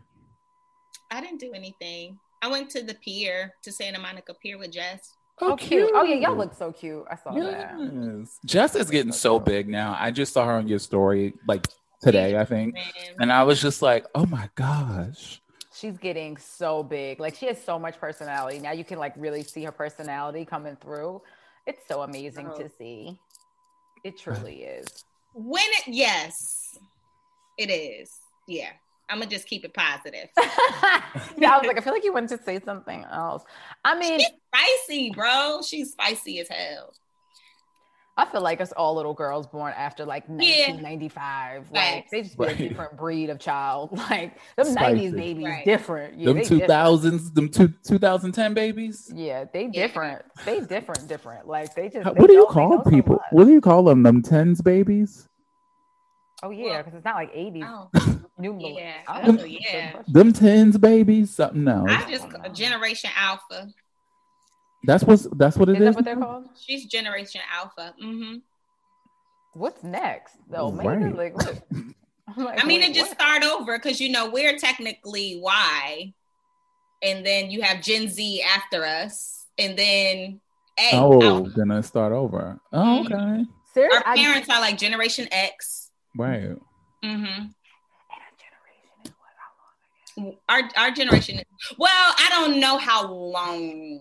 [1.10, 2.18] I didn't do anything.
[2.44, 5.14] I went to the pier to Santa Monica Pier with Jess.
[5.42, 5.90] Oh, cute.
[5.94, 7.04] Oh yeah, y'all look so cute.
[7.10, 7.74] I saw that.
[7.78, 8.40] Yes.
[8.46, 9.96] Jess is getting so big now.
[10.00, 11.68] I just saw her on your story like
[12.02, 12.76] today, I think.
[13.20, 15.42] And I was just like, oh my gosh.
[15.74, 17.20] She's getting so big.
[17.20, 18.60] Like she has so much personality.
[18.60, 21.22] Now you can like really see her personality coming through.
[21.66, 22.58] It's so amazing Oh.
[22.60, 23.20] to see.
[24.04, 24.88] It truly is.
[25.34, 26.78] when it yes,
[27.58, 28.12] it is.
[28.48, 28.72] Yeah,
[29.12, 30.30] I'm gonna just keep it positive.
[31.38, 33.43] yeah, I was like, I feel like you wanted to say something else.
[33.84, 34.30] I mean, She's
[34.88, 35.60] spicy, bro.
[35.67, 36.93] She's spicy as hell.
[38.17, 41.71] I feel like us all little girls born after like 1995.
[41.71, 42.12] Like Facts.
[42.12, 42.60] they just be Right.
[42.60, 43.89] a different breed of child.
[44.10, 45.10] Like them Spicy.
[45.12, 45.65] 90s babies Right.
[45.65, 46.17] different.
[46.19, 46.67] Yeah, them they two different.
[47.36, 49.12] them two 2010 babies.
[49.15, 49.88] Yeah, they Yeah.
[49.88, 50.24] different.
[50.45, 51.47] They different, different.
[51.47, 52.06] Like they just.
[52.06, 53.19] What they do you know- call know so people?
[53.32, 54.04] What do you call them?
[54.04, 55.28] Them tens babies?
[56.44, 57.64] Oh yeah, because it's not like 80s.
[57.94, 58.94] Oh, New Yeah.
[59.08, 60.02] Oh, I yeah.
[60.08, 61.30] Them tens babies?
[61.36, 61.90] Something else.
[61.92, 63.68] I just Generation Alpha.
[64.86, 65.86] That's what's that's what it Is is.
[65.90, 66.46] that what they're called?
[66.60, 67.94] She's Generation Alpha.
[68.04, 68.38] Mm-hmm.
[69.54, 70.36] What's next?
[70.50, 70.72] though?
[70.72, 71.16] maybe Right.
[71.16, 71.62] like what?
[72.38, 73.20] I'm like, I mean, it just what?
[73.20, 76.14] start over because you know we're technically Y,
[77.04, 80.40] and then you have Gen Z after us, and then
[80.80, 80.90] A.
[80.94, 81.50] Oh, Alpha.
[81.52, 82.60] gonna start over.
[82.72, 83.46] Oh, okay.
[83.74, 83.94] Serious?
[83.96, 85.81] Our I- parents are like Generation X.
[86.15, 86.56] Right.
[87.04, 87.47] Mm-hmm.
[90.50, 91.39] Our our generation.
[91.39, 91.45] Is,
[91.78, 94.00] well, I don't know how long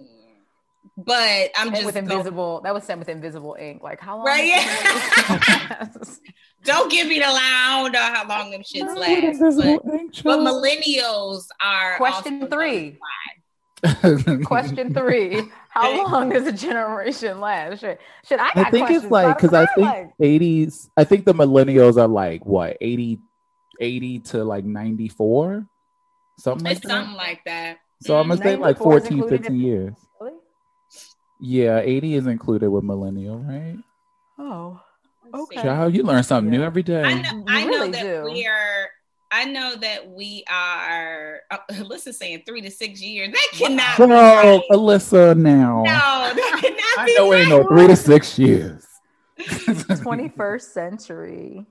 [1.04, 3.82] but I'm just with going- invisible, that was sent with invisible ink.
[3.82, 4.26] Like how long?
[4.26, 5.88] Right, yeah.
[6.64, 7.96] don't give me the line.
[7.96, 9.40] I how long them shits last.
[9.40, 12.98] But, but millennials are Question three.
[13.82, 17.80] Question Question three: How long does a generation last?
[17.80, 18.50] Should, should I?
[18.54, 20.90] I think it's like because I think like- 80s.
[20.96, 23.20] I think the millennials are like what 80,
[23.80, 25.66] 80 to like 94,
[26.38, 26.90] something like It's that.
[26.90, 27.78] something like that.
[28.02, 28.62] So I'm gonna say mm-hmm.
[28.62, 29.94] like 94 14, 15 in- years.
[30.20, 30.34] Really?
[31.40, 33.76] Yeah, 80 is included with millennial, right?
[34.38, 34.80] Oh,
[35.32, 35.62] Okay.
[35.62, 37.02] Child, you learn something new every day.
[37.04, 38.24] I know, You I know that do.
[38.24, 38.69] we are.
[39.32, 41.40] I know that we are.
[41.50, 43.32] Uh, Alyssa's saying three to six years.
[43.32, 44.62] That cannot be Girl, right.
[44.72, 45.82] Alyssa, now.
[45.84, 47.40] No, that cannot I be know right.
[47.40, 48.86] ain't no three to six years.
[49.38, 51.66] 21st century.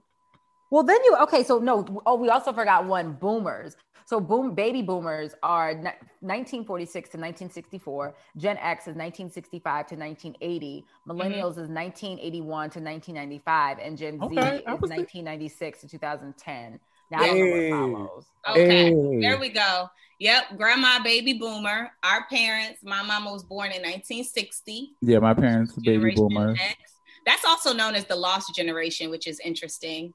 [0.71, 1.43] Well, then you okay?
[1.43, 1.85] So no.
[2.05, 3.13] Oh, we also forgot one.
[3.13, 3.75] Boomers.
[4.05, 8.15] So boom, baby boomers are 1946 to 1964.
[8.37, 10.83] Gen X is 1965 to 1980.
[11.07, 12.41] Millennials is 1981
[12.71, 16.79] to 1995, and Gen Z Okay, I is was think- 1996 to 2010.
[17.11, 18.25] Now I don't know what follows.
[18.49, 19.19] Okay, Hey.
[19.21, 19.89] there we go.
[20.19, 21.91] Yep, grandma, baby boomer.
[22.03, 22.81] Our parents.
[22.83, 24.91] My mama was born in 1960.
[25.01, 26.59] Yeah, my parents are baby Generation boomers.
[26.61, 26.77] X.
[27.25, 30.13] That's also known as the lost generation, which is interesting.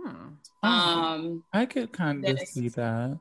[0.00, 0.28] Hmm.
[0.62, 0.68] Oh.
[0.68, 3.18] Um, I could kind of see that.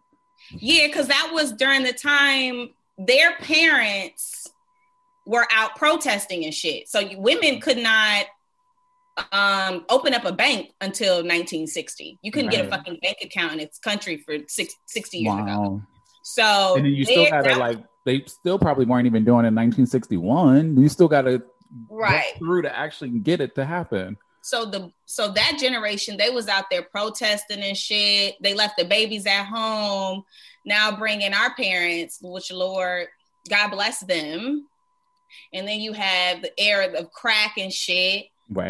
[0.52, 4.48] Yeah, because that was during the time their parents
[5.26, 6.88] were out protesting and shit.
[6.90, 8.26] So you, women could not
[9.32, 12.20] um, open up a bank until 1960.
[12.22, 15.82] You couldn't get a fucking bank account in its country for six, 60 years ago.
[16.24, 19.50] So And then you still they- gotta like they still probably weren't even doing it
[19.50, 20.80] in 1961.
[20.80, 21.44] You still gotta
[21.90, 22.34] right.
[22.38, 24.18] through to actually get it to happen.
[24.42, 28.84] so the so that generation they was out there protesting and shit they left the
[28.86, 30.24] babies at home
[30.66, 33.06] now bringing our parents which lord
[33.50, 34.66] god bless them
[35.54, 38.26] and then you have the era of crack and shit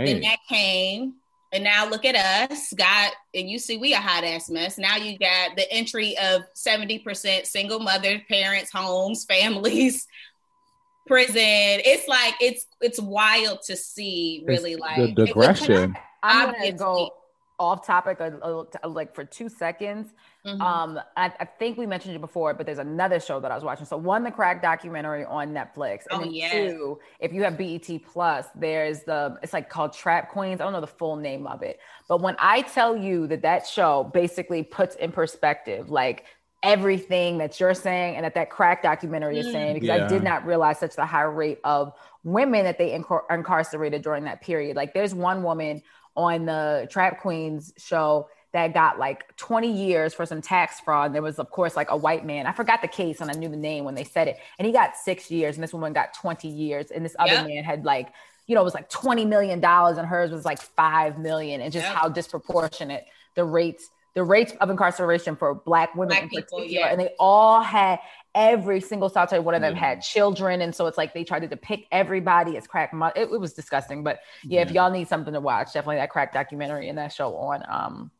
[0.08, 1.16] then that came
[1.54, 2.16] and now look at
[2.52, 6.16] us got and you see we a hot ass mess now you got the entry
[6.18, 10.08] of 70% single mother parents homes families
[11.08, 15.96] prison it's like it's it's wild to see really It's like the digression.
[16.24, 17.12] I'm gonna go
[17.60, 20.08] off topic a, a- like for two seconds.
[20.46, 20.60] Mhm.
[20.60, 23.64] Um, I, I think we mentioned it before, but there's another show that I was
[23.64, 23.86] watching.
[23.86, 26.52] So one, the crack documentary on Netflix, and Oh, yes.
[26.52, 30.60] two, if you have BET Plus, there's the it's like called Trap Queens.
[30.60, 33.68] I don't know the full name of it, but when I tell you that that
[33.68, 36.26] show basically puts in perspective like
[36.64, 40.46] everything that you're saying and that that crack documentary is saying, because I did not
[40.46, 44.76] realize such the high rate of women that they incar- incarcerated during that period.
[44.76, 45.82] Like there's one woman
[46.16, 51.14] on the Trap Queens show that got like 20 years for some tax fraud.
[51.14, 52.46] There was, of course, like a white man.
[52.48, 54.38] I forgot the case and I knew the name when they said it.
[54.60, 56.92] And he got six years, and this woman got 20 years.
[56.92, 57.48] And this other Yep.
[57.48, 58.10] man had like,
[58.48, 61.72] you know, it was like 20 million dollars, and hers was like five million, and
[61.72, 61.96] just Yep.
[61.96, 66.88] how disproportionate the rates, the rates of incarceration for black women Black in people, particular.
[66.88, 66.92] yeah.
[66.92, 68.00] And they all had
[68.36, 71.48] every single solitary one of them had children, and so it's like they tried to
[71.48, 72.92] depict everybody as crack.
[72.92, 76.10] Mo- it, it was disgusting, but yeah, if y'all need something to watch, definitely that
[76.10, 78.12] crack documentary and that show on um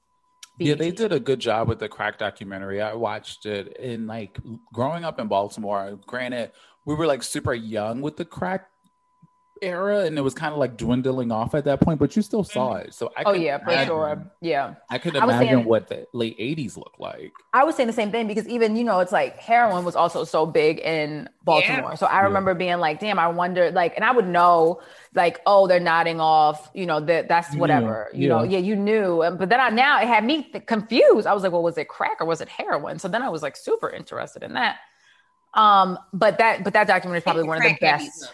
[0.62, 2.82] Yeah, they did a good job with the crack documentary.
[2.82, 4.40] I watched it in like
[4.72, 6.00] growing up in Baltimore.
[6.06, 6.52] Granted,
[6.86, 8.71] we were like super young with the crack
[9.62, 12.00] era, and it was kind of like dwindling off at that point.
[12.00, 14.32] But you still saw it, so I Oh could yeah, for imagine- sure.
[14.42, 14.74] Yeah.
[14.90, 17.32] I could I imagine saying- what the late '80s looked like.
[17.54, 20.24] I was saying the same thing because even you know it's like heroin was also
[20.24, 21.96] so big in Baltimore.
[21.96, 22.24] So I Yeah.
[22.24, 24.80] remember being like, damn, I wonder like, and I would know
[25.14, 28.58] like, oh, they're nodding off, you know, that that's whatever, knew, you know, yeah.
[28.58, 29.22] yeah, you knew.
[29.22, 31.28] And- But then I now it had me th- confused.
[31.28, 32.98] I was like, well, was it crack or was it heroin?
[33.00, 34.78] So then I was like super interested in that.
[35.54, 38.34] Um, but that but that documentary is probably one of the Crack have best.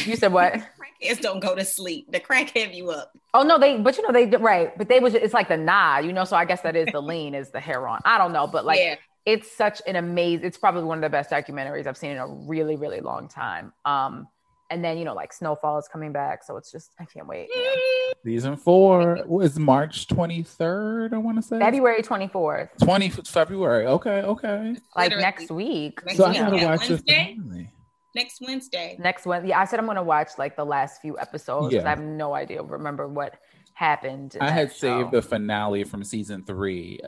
[0.00, 0.06] Up.
[0.06, 0.54] You said what?
[1.02, 2.10] Crackheads don't go to sleep.
[2.10, 3.16] The crack have you up.
[3.32, 6.04] Oh no, they but you know they right, but they was it's like the nod,
[6.04, 6.24] you know.
[6.24, 8.00] So I guess that is the lean is the hair on.
[8.04, 8.96] I don't know, but like yeah.
[9.26, 12.26] it's such an amazing it's probably one of the best documentaries i've seen in a
[12.26, 14.28] really really long time um
[14.70, 17.48] and then you know like snowfall is coming back so it's just i can't wait
[17.54, 18.12] you know.
[18.24, 21.12] Season four was March 23rd.
[21.12, 23.86] I want to say february 24th 20 February.
[23.86, 24.76] Okay, okay.
[24.96, 25.22] like Literally.
[25.22, 27.02] next week Next So I week, gotta yeah, watch this.
[27.06, 27.70] Wednesday?
[28.14, 28.24] Finale.
[28.24, 28.96] Next Wednesday.
[28.98, 31.74] next one yeah i said i'm gonna watch like the last few episodes.
[31.74, 31.84] Yeah.
[31.84, 33.34] i have no idea remember what
[33.74, 37.00] happened I that had saved the finale from season three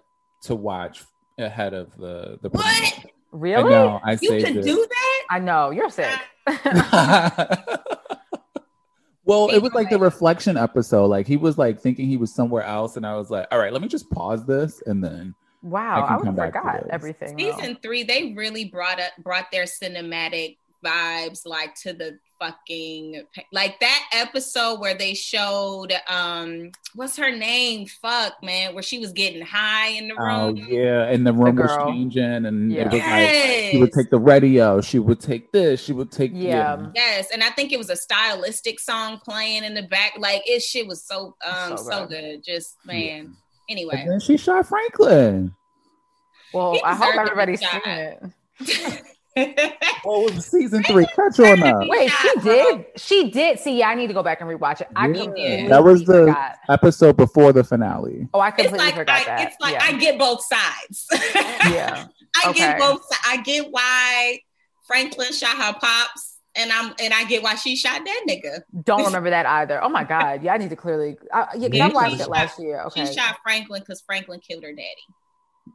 [0.42, 1.04] to watch
[1.38, 2.48] ahead of the the.
[2.50, 2.64] What?
[3.30, 3.58] premiere.
[3.58, 4.00] really I know.
[4.04, 4.64] I You saved can it.
[4.64, 5.22] do that?
[5.30, 6.18] I know you're sick
[9.24, 11.06] well, it was like the reflection episode.
[11.06, 13.72] Like he was like thinking he was somewhere else, and I was like, "All right,
[13.72, 16.58] let me just pause this," and then wow I can i, come would back to
[16.60, 16.90] forgot this.
[16.92, 17.56] everything though.
[17.58, 23.80] Season three, they really brought up brought their cinematic vibes like to the fucking like
[23.80, 27.86] that episode where they showed um what's her name?
[27.86, 30.56] Fuck man, where she was getting high in the Oh room.
[30.68, 32.82] yeah, and the room was changing, and Yeah.
[32.82, 36.30] it was like she would take the radio, she would take this, she would take
[36.34, 36.88] Yeah.
[36.94, 40.12] Yes, and I think it was a stylistic song playing in the back.
[40.18, 42.20] Like it shit was so um So so, good.
[42.20, 42.44] good.
[42.44, 43.34] Just man.
[43.70, 43.96] Anyway.
[43.98, 45.52] And then she shot Franklin.
[46.52, 47.82] Well, I hope deserved everybody's shot.
[47.82, 47.92] seen
[48.68, 49.02] it.
[50.08, 51.06] Oh, it was season three.
[51.06, 51.82] Catch on up.
[51.88, 52.84] Wait, she did.
[52.96, 53.58] She did.
[53.58, 54.88] See, yeah, I need to go back and rewatch it.
[54.96, 55.68] I Yeah.
[55.68, 56.56] That was the forgot.
[56.68, 58.28] episode before the finale.
[58.32, 59.40] Oh, I completely like forgot I, that.
[59.48, 59.84] it's like yeah.
[59.84, 61.06] I get both sides.
[61.34, 62.06] yeah.
[62.36, 62.58] I Okay.
[62.60, 63.02] get both.
[63.10, 64.40] si- I get why
[64.86, 68.60] Franklin shot her pops, and I'm and I get why she shot that nigga.
[68.84, 69.82] Don't remember that either.
[69.82, 70.42] Oh my god.
[70.42, 71.16] Yeah, I need to clearly.
[71.32, 72.82] Uh, yeah, 'cause Yeah, I watched she it shot- last year.
[72.86, 73.06] Okay.
[73.06, 75.04] She shot Franklin because Franklin killed her daddy.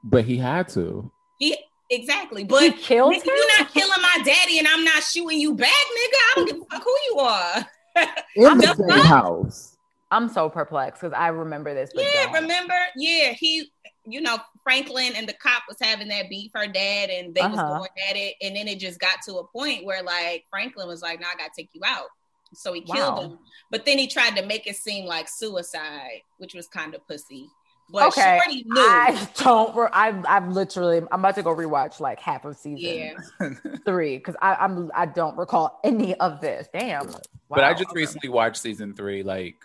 [0.03, 1.11] But he had to.
[1.37, 1.57] He
[1.91, 5.53] exactly, but He killed nigga, you're not killing my daddy, and I'm not shooting you
[5.53, 6.15] back, nigga.
[6.15, 7.67] I don't give a fuck who you are.
[8.35, 9.05] In the the same fuck?
[9.05, 9.77] house.
[10.09, 11.91] I'm so perplexed because I remember this.
[11.93, 12.41] But Yeah, don't.
[12.41, 12.75] remember?
[12.97, 13.71] Yeah, he,
[14.05, 17.59] you know, Franklin and the cop was having that beef, her dad, and they was
[17.59, 17.67] Uh-huh.
[17.77, 21.01] going at it, and then it just got to a point where like Franklin was
[21.01, 22.07] like, "Nah, I gotta take you out."
[22.53, 23.23] So he killed Wow.
[23.23, 27.07] him, but then he tried to make it seem like suicide, which was kind of
[27.07, 27.47] pussy.
[27.91, 28.81] But Okay, Shorty knew.
[28.81, 29.75] I don't.
[29.75, 30.97] Re- I I'm literally.
[31.11, 33.49] I'm about to go rewatch like half of season yeah,
[33.85, 36.67] three because I'm I don't recall any of this.
[36.73, 37.07] Damn.
[37.49, 37.77] But I Wow.
[37.77, 39.55] just recently watched season three, like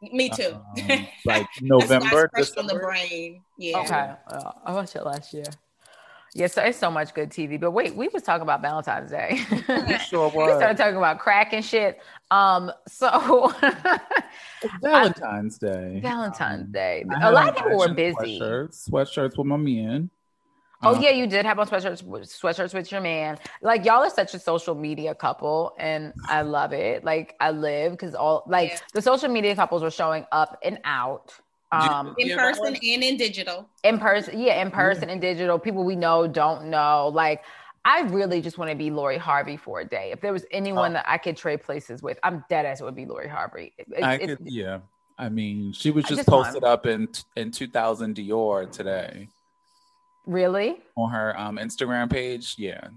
[0.00, 0.54] me too.
[0.54, 2.30] um, like November.
[2.36, 3.42] it's fresh on the brain.
[3.58, 3.78] Yeah.
[3.78, 4.10] Okay.
[4.28, 5.44] Uh, I watched it last year.
[6.34, 7.60] Yeah, so it's so much good TV.
[7.60, 9.44] But wait, we was talking about Valentine's Day.
[9.50, 12.00] It sure we started talking about crack and shit.
[12.32, 13.52] Um, so
[14.80, 16.00] Valentine's Day.
[16.02, 17.04] Valentine's Um, Day.
[17.10, 18.40] I A had lot of people were busy.
[18.40, 20.10] Sweatshirts, sweatshirts with my men.
[20.84, 23.38] Oh Um, yeah, you did have on sweatshirts, sweatshirts with your man.
[23.60, 27.04] Like y'all are such a social media couple, and I love it.
[27.04, 28.78] Like I live because all like Yeah.
[28.94, 31.34] the social media couples were showing up and out.
[31.70, 33.68] Um, In person and in digital.
[33.84, 35.58] in person, yeah, in person and digital.
[35.58, 37.08] People we know don't know.
[37.14, 37.42] Like
[37.84, 40.10] I really just want to be Lori Harvey for a day.
[40.12, 40.94] If there was anyone Oh.
[40.94, 43.72] that I could trade places with, I'm dead ass it would be Lori Harvey.
[43.78, 44.78] It- I could, yeah.
[45.18, 49.28] I mean, she was just, just posted up in in 2000 Dior today
[50.26, 50.80] really.
[50.96, 52.54] on her um Instagram page.
[52.58, 52.88] Yeah,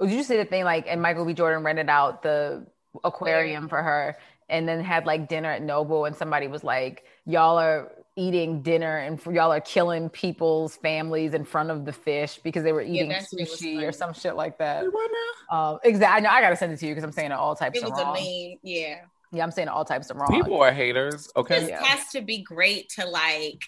[0.00, 1.32] Did you see the thing like and Michael B.
[1.32, 2.66] Jordan rented out the
[3.04, 4.16] aquarium for her
[4.48, 8.96] and then had like dinner at Noble and somebody was like, Y'all are eating dinner
[8.98, 12.80] and f- y'all are killing people's families in front of the fish because they were
[12.82, 14.84] eating that shit was sushi or some shit like that.
[14.90, 15.10] What
[15.50, 15.56] now?
[15.72, 16.16] Um, exactly.
[16.16, 17.84] I know I gotta send it to you because I'm saying it all types It
[17.84, 18.58] of was a meme.
[18.62, 19.00] Yeah.
[19.32, 20.30] Yeah, I'm saying all types of wrong.
[20.30, 21.28] People are haters.
[21.36, 21.82] Okay, This Yeah.
[21.84, 23.62] has to be great to like.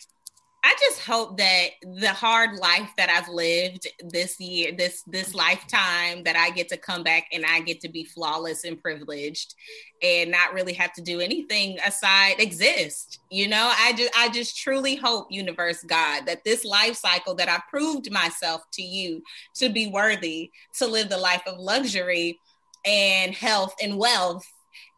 [0.64, 6.24] I just hope that the hard life that I've lived this year, this this lifetime,
[6.24, 9.54] that I get to come back and I get to be flawless and privileged,
[10.02, 13.20] and not really have to do anything aside exist.
[13.30, 17.48] You know, I just I just truly hope, universe, God, that this life cycle that
[17.48, 19.22] I proved myself to you
[19.56, 22.38] to be worthy to live the life of luxury
[22.84, 24.44] and health and wealth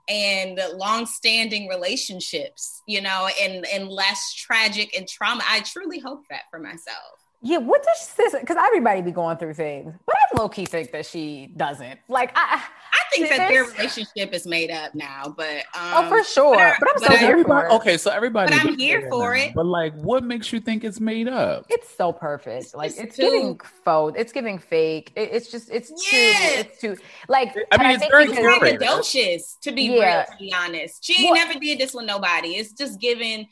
[0.09, 5.43] and long-standing relationships you know and and less tragic and trauma.
[5.49, 8.35] I truly hope that for myself Yeah, what does sis?
[8.39, 11.99] Because everybody be going through things, but I low key think that she doesn't.
[12.09, 16.09] Like I, i think that their relationship is made up now but I oh um
[16.11, 16.55] for sure.
[16.57, 17.73] I- But I'm but so here for it.
[17.73, 18.53] Okay, so everybody.
[18.55, 19.49] But I'm here for that.
[19.49, 19.55] it.
[19.55, 21.65] But like, what makes you think it's made up?
[21.71, 22.75] It's so perfect.
[22.75, 24.15] Like it's too- giving faux.
[24.19, 25.11] It's giving fake.
[25.17, 26.33] It- it's just it's Yeah.
[26.33, 26.59] too.
[26.69, 26.97] It's too
[27.29, 27.57] like.
[27.57, 28.79] I and mean, it's very because- curated.
[28.81, 30.19] braggadocious to be Yeah.
[30.19, 33.49] real to be honest she ain't Well- never did this with nobody it's just giving.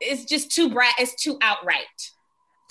[0.00, 2.10] it's just too bright it's too outright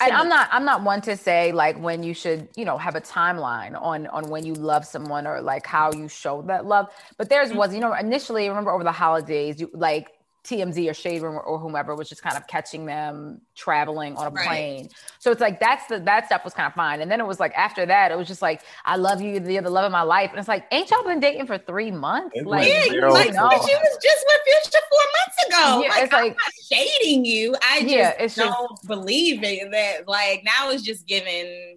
[0.00, 2.94] and I'm not I'm not one to say like when you should you know have
[2.94, 6.88] a timeline on on when you love someone or like how you show that love.
[7.16, 7.74] But theirs was mm.
[7.74, 10.10] you know initially remember over the holidays you like
[10.44, 14.30] TMZ or Shade Room or whomever was just kind of catching them traveling on a
[14.30, 14.46] Right.
[14.46, 14.88] plane.
[15.18, 17.00] So it's like that's the that stuff was kind of fine.
[17.00, 19.62] And then it was like after that it was just like I love you you're
[19.62, 20.30] the love of my life.
[20.30, 22.32] And it's like ain't y'all been dating for three months?
[22.34, 23.48] It Like was yeah, you like, no.
[23.48, 25.82] but you was just with Future four months ago.
[25.82, 27.56] Yeah, like, it's I'm like- not shading you.
[27.62, 29.70] I just Yeah, it's just- don't believe it.
[29.70, 31.74] That like now it's just giving.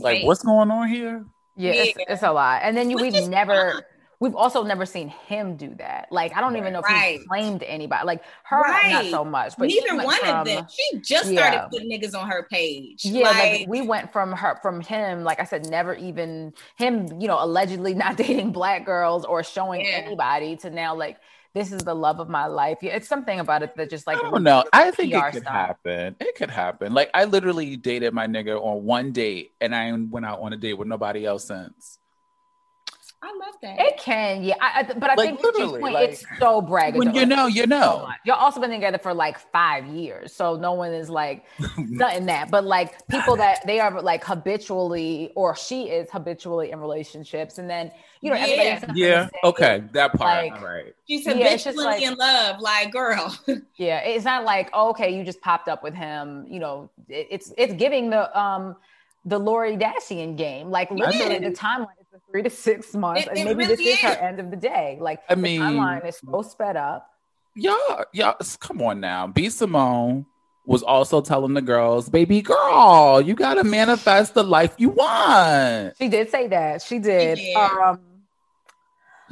[0.00, 0.24] Like, Right.
[0.24, 1.24] what's going on here?
[1.56, 2.04] Yeah, It's, Yeah.
[2.08, 2.62] it's a lot.
[2.64, 3.82] And then you, Which we've never, fine.
[4.22, 6.06] We've also never seen him do that.
[6.12, 7.18] Like, I don't even know if Right.
[7.18, 8.06] he claimed anybody.
[8.06, 9.10] Like her, not Right.
[9.10, 9.54] so much.
[9.58, 10.66] But he Neither one from- of them.
[10.70, 11.40] She just yeah.
[11.50, 13.04] started putting niggas on her page.
[13.04, 17.08] Yeah, like, like, we went from her, from him, like I said, never even him,
[17.20, 19.88] you know, allegedly not dating black girls or showing Yeah.
[20.06, 21.18] anybody to now like
[21.54, 22.78] this is the love of my life.
[22.80, 24.62] Yeah, it's something about it that just like I don't know.
[24.72, 25.52] I think PR it could stuff.
[25.52, 26.16] happen.
[26.20, 26.94] It could happen.
[26.94, 30.56] Like I literally dated my nigga on one date, and I went out on a
[30.56, 31.98] date with nobody else since.
[33.24, 33.80] I love that.
[33.80, 34.54] It can, yeah.
[34.60, 36.98] I, I, but I Like, think to G's literally, point, like, it's so bragging.
[36.98, 38.06] When you know, you know.
[38.08, 38.18] much.
[38.24, 41.44] Y'all also been together for like five years, so no one is like
[41.78, 42.50] nothing that.
[42.50, 47.70] But like people that they are like habitually, or she is habitually in relationships, and
[47.70, 47.92] then
[48.22, 48.80] you know, Yeah.
[48.80, 49.28] has Yeah.
[49.44, 49.84] Okay.
[49.92, 50.44] That part.
[50.50, 50.94] Like- all right.
[51.08, 53.36] She's habitually it's just like- in love, like girl.
[53.76, 56.44] Yeah, it's not like oh, okay, you just popped up with him.
[56.48, 58.76] You know, it, it's it's giving the um
[59.24, 60.70] the Lori Dashian game.
[60.70, 63.80] Like literally, the timeline is the three to six months, It- and maybe really this
[63.94, 64.98] is her end of the day.
[65.00, 67.08] Like I mean- timeline is so sped up.
[67.54, 69.26] Y'all, y'all, come on now.
[69.26, 70.26] B Simone
[70.66, 75.94] was also telling the girls, baby girl, you gotta manifest the life you want.
[75.98, 76.82] She did say that.
[76.82, 77.36] She did.
[77.38, 77.56] did.
[77.56, 78.00] Um,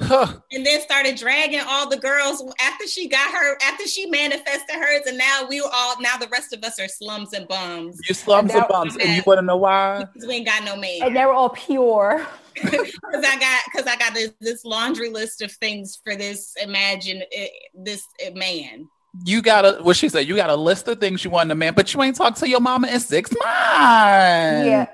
[0.02, 0.32] Huh.
[0.50, 5.02] and then started dragging all the girls after she got her, after she manifested hers,
[5.06, 8.14] and now we were all now the rest of us are slums and bums you
[8.14, 9.98] slums and that- bumps, and you wanna know why?
[10.04, 11.00] because we ain't got no man.
[11.02, 12.26] and they were all pure.
[12.54, 17.22] Because I got because I got this, this laundry list of things for this imagine
[17.34, 18.88] eh, this eh, man.
[19.24, 21.54] You gotta what she said, you got a list of things you want in a
[21.56, 23.44] man, but you ain't talked to your mama in six months.
[23.44, 24.86] Yeah,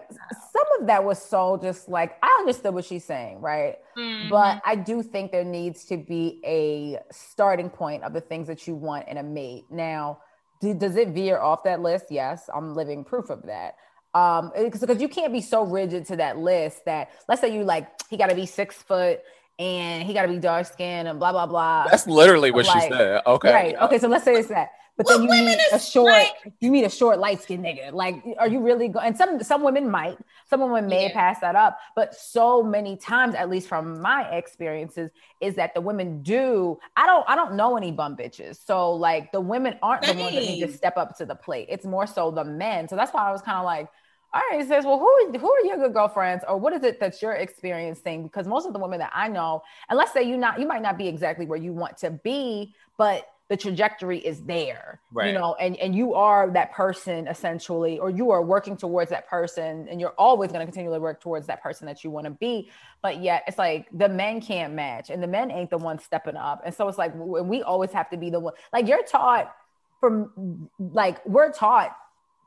[0.52, 3.76] some of that was so just like I understood what she's saying, right?
[3.96, 4.30] Mm-hmm.
[4.30, 8.66] But I do think there needs to be a starting point of the things that
[8.66, 9.64] you want in a mate.
[9.70, 10.18] Now,
[10.60, 12.06] do, does it veer off that list?
[12.10, 13.74] Yes, I'm living proof of that.
[14.16, 17.86] Um, because you can't be so rigid to that list that let's say you like
[18.08, 19.20] he got to be six foot
[19.58, 21.86] and he got to be dark skinned and blah blah blah.
[21.90, 23.22] That's literally what Like, she said.
[23.26, 23.52] Okay.
[23.52, 23.76] Right.
[23.82, 23.98] Okay.
[23.98, 24.70] So let's say it's that.
[24.96, 27.92] But then you women meet a short, like- you meet a short, light skinned nigga.
[27.92, 29.08] Like, are you really going?
[29.08, 30.16] And some some women might,
[30.48, 31.12] some women may Yeah.
[31.12, 31.78] pass that up.
[31.94, 35.10] But so many times, at least from my experiences,
[35.42, 36.78] is that the women do.
[36.96, 37.24] I don't.
[37.28, 38.64] I don't know any bum bitches.
[38.64, 41.66] So like the women aren't the ones that need to step up to the plate.
[41.68, 42.88] It's more so the men.
[42.88, 43.88] So that's why I was kind of like.
[44.36, 47.22] All right, says, well, who who are your good girlfriends, or what is it that
[47.22, 48.24] you're experiencing?
[48.24, 50.82] Because most of the women that I know, and let's say you not, you might
[50.82, 55.28] not be exactly where you want to be, but the trajectory is there, Right.
[55.28, 59.26] you know, and and you are that person essentially, or you are working towards that
[59.26, 62.32] person, and you're always going to continually work towards that person that you want to
[62.32, 62.70] be.
[63.00, 66.36] But yet, it's like the men can't match, and the men ain't the ones stepping
[66.36, 68.52] up, and so it's like we always have to be the one.
[68.70, 69.56] Like you're taught
[69.98, 71.96] from, like we're taught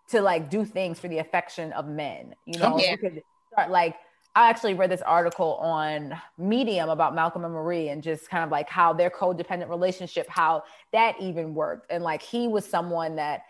[0.10, 2.34] to like do things for the affection of men.
[2.46, 2.92] You know, Yeah.
[2.92, 3.22] you could
[3.54, 3.96] start like
[4.36, 8.52] I actually read this article on Medium about Malcolm and Marie and just kind of
[8.52, 11.92] like how their codependent relationship, how that even worked.
[11.92, 13.42] And like he was someone that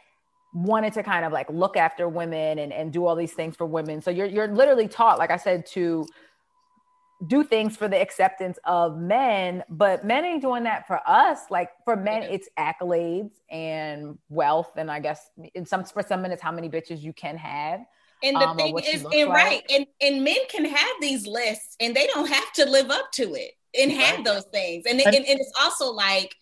[0.53, 3.65] wanted to kind of like look after women and, and do all these things for
[3.65, 4.01] women.
[4.01, 6.07] So you're you're literally taught, like I said, to
[7.27, 11.39] do things for the acceptance of men, but men ain't doing that for us.
[11.49, 16.31] Like for men, it's accolades and wealth, and I guess in some for some men,
[16.31, 17.81] it's how many bitches you can have.
[18.23, 19.29] And the um, thing is, and like.
[19.29, 23.11] right, and, and men can have these lists and they don't have to live up
[23.13, 24.25] to it and have Right.
[24.25, 24.85] those things.
[24.89, 26.35] And, And- and, and it's also like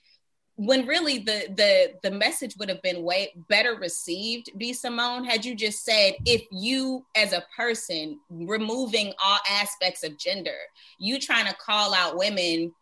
[0.57, 5.45] when really the the the message would have been way better received, B Simone, had
[5.45, 10.57] you just said if you as a person removing all aspects of gender,
[10.97, 12.73] you trying to call out women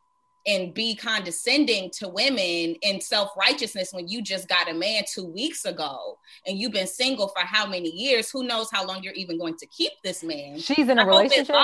[0.47, 5.65] and be condescending to women in self-righteousness when you just got a man two weeks
[5.65, 9.39] ago and you've been single for how many years who knows how long you're even
[9.39, 11.55] going to keep this man She's in a I hope it's relationship.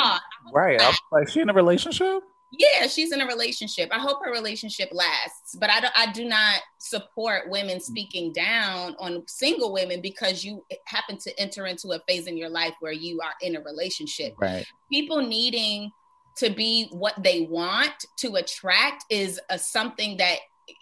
[0.52, 0.82] Right.
[0.82, 2.24] I was like, she in a relationship?
[2.52, 6.26] Yeah she's in a relationship i hope her relationship lasts but i do, I do
[6.26, 7.82] not support women mm.
[7.82, 12.50] speaking down on single women because you happen to enter into a phase in your
[12.50, 14.66] life where you are in a relationship Right.
[14.92, 15.92] people needing
[16.38, 20.38] to be what they want to attract is a, something that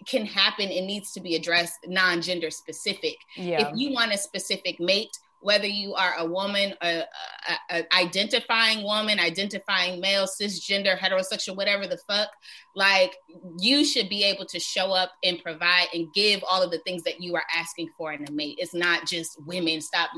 [0.06, 3.68] can happen and needs to be addressed non-gender specific Yeah.
[3.68, 7.02] if you want a specific mate whether you are a woman a,
[7.48, 12.28] a, a identifying woman identifying male cisgender heterosexual whatever the fuck
[12.76, 13.16] like
[13.58, 17.02] you should be able to show up and provide and give all of the things
[17.02, 20.10] that you are asking for in a mate it's not just women stop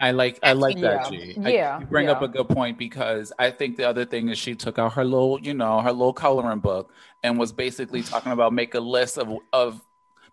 [0.00, 1.18] I like I like that, Yeah.
[1.18, 1.36] G.
[1.44, 4.38] I- Yeah, you bring up a good point because I think the other thing is
[4.38, 6.92] she took out her little, you know, her little coloring book
[7.24, 9.82] and was basically talking about make a list of of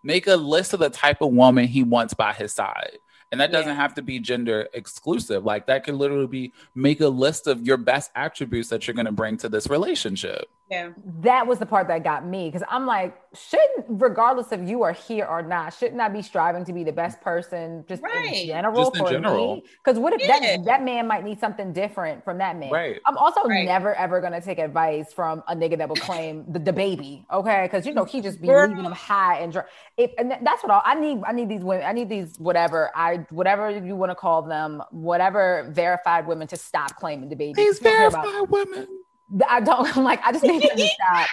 [0.04, 2.98] make a list of the type of woman he wants by his side.
[3.32, 5.44] And that doesn't have to be gender exclusive.
[5.44, 9.06] Like that could literally be make a list of your best attributes that you're going
[9.06, 10.48] to bring to this relationship.
[10.70, 10.90] Yeah
[11.22, 14.92] that was the part that got me because I'm like, shouldn't, regardless if you are
[14.92, 18.32] here or not, shouldn't I be striving to be the best person just Right.
[18.42, 19.56] in general Just in for general.
[19.56, 19.64] me?
[19.84, 20.38] Because what if Yeah.
[20.40, 22.70] that that man might need something different from that man?
[22.70, 23.00] Right.
[23.06, 23.64] I'm also Right.
[23.64, 27.62] never ever gonna take advice from a nigga that will claim the, the baby, okay?
[27.64, 28.68] Because you know he just be Girl.
[28.68, 29.64] leaving them high and dry.
[29.96, 31.22] If, and that's what all, I need.
[31.26, 31.84] I need these women.
[31.86, 36.56] I need these whatever I whatever you want to call them, whatever verified women to
[36.56, 37.52] stop claiming the baby.
[37.54, 38.88] These You about- verified women.
[39.48, 41.28] I don't I'm like I just need him to stop.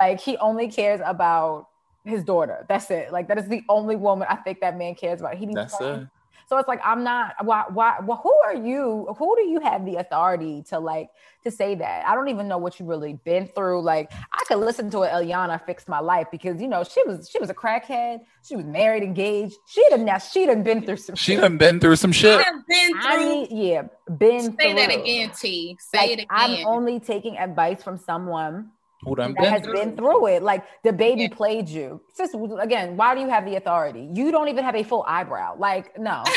[0.00, 1.68] Like he only cares about
[2.04, 2.64] his daughter.
[2.68, 3.12] That's it.
[3.12, 5.36] Like that is the only woman I think that man cares about.
[5.36, 6.08] He needs That's friends.
[6.48, 6.50] It.
[6.50, 7.34] So it's like I'm not.
[7.44, 7.64] Why?
[7.68, 7.98] Why?
[8.02, 9.06] Well, who are you?
[9.18, 11.10] Who do you have the authority to like
[11.44, 12.06] to say that?
[12.06, 13.82] I don't even know what you really been through.
[13.82, 17.28] Like I could listen to a Iyanla fix my life because you know she was
[17.28, 18.20] she was a crackhead.
[18.42, 19.56] She was married, engaged.
[19.66, 21.16] She done now she done been through some.
[21.16, 21.42] She shit.
[21.42, 22.40] done been through some shit.
[22.40, 23.56] I've been I through.
[23.58, 23.82] yeah,
[24.16, 25.76] been Say that again, T.
[25.80, 26.26] Say Like, it again.
[26.30, 28.70] I'm only taking advice from someone
[29.02, 29.72] Who done that been has through?
[29.74, 30.42] been through it.
[30.42, 31.28] Like the baby Yeah.
[31.36, 32.00] played you.
[32.14, 34.08] Sis, again, why do you have the authority?
[34.12, 35.56] You don't even have a full eyebrow.
[35.58, 36.24] Like, no.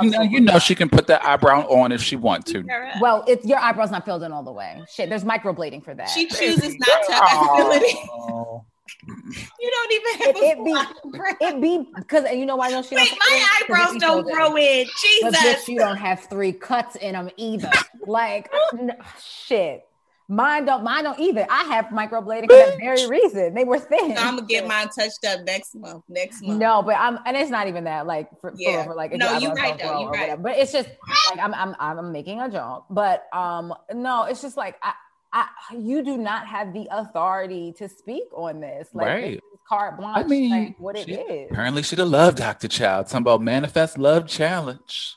[0.00, 2.64] You know, you know she can put that eyebrow on if she want to.
[2.98, 4.82] Well, it's your eyebrow's not filled in all the way.
[4.90, 6.08] Shit, there's microblading for that.
[6.08, 7.98] she chooses not to have ability.
[8.10, 8.64] Oh.
[9.60, 11.36] You don't even have It- a it be- eyebrow.
[11.40, 13.42] it be because and you know why don't she Wait, don't my fill in?
[13.42, 14.34] 'Cause it eyebrows don't filled in.
[14.34, 14.86] grow in.
[15.22, 15.44] But Jesus.
[15.64, 17.70] bitch, you don't have three cuts in them either.
[18.06, 19.84] like n- shit.
[20.32, 21.46] Mine don't mine don't either.
[21.50, 23.52] I have microblading for that very reason.
[23.52, 24.16] They were thin.
[24.16, 26.04] I'm gonna get mine touched up next month.
[26.08, 26.58] Next month.
[26.58, 28.06] No, but I'm, and it's not even that.
[28.06, 28.84] Like, for, Yeah.
[28.84, 30.20] for, like, No, you eyebrows right, though, you or right.
[30.20, 30.42] whatever.
[30.42, 30.88] But it's just
[31.30, 32.86] like I'm, I'm, I'm making a joke.
[32.88, 34.94] But um, no, it's just like I,
[35.34, 38.88] I, you do not have the authority to speak on this.
[38.94, 39.20] Like, Right.
[39.22, 40.16] this is carte blanche.
[40.24, 41.50] I mean, like, what it she- is.
[41.50, 42.68] Apparently, she'd have loved Dr.
[42.68, 43.06] Child.
[43.08, 45.14] Talking about manifest love challenge.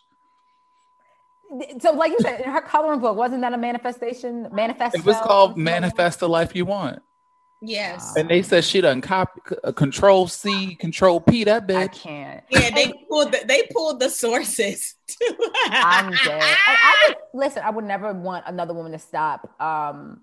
[1.80, 4.47] So, like you said, in her coloring book wasn't that a manifestation?
[4.51, 4.95] Manifest.
[4.95, 6.99] It was called Manifest the Life You Want.
[7.62, 8.16] Yes.
[8.16, 11.76] And they said she done copy uh, control C, control P that bitch.
[11.76, 12.43] I can't.
[12.49, 14.95] Yeah, they pulled the, they pulled the sources.
[15.08, 15.36] too.
[15.66, 16.41] I'm dead.
[16.43, 17.64] I, I would listen.
[17.64, 20.22] I would never want another woman to stop um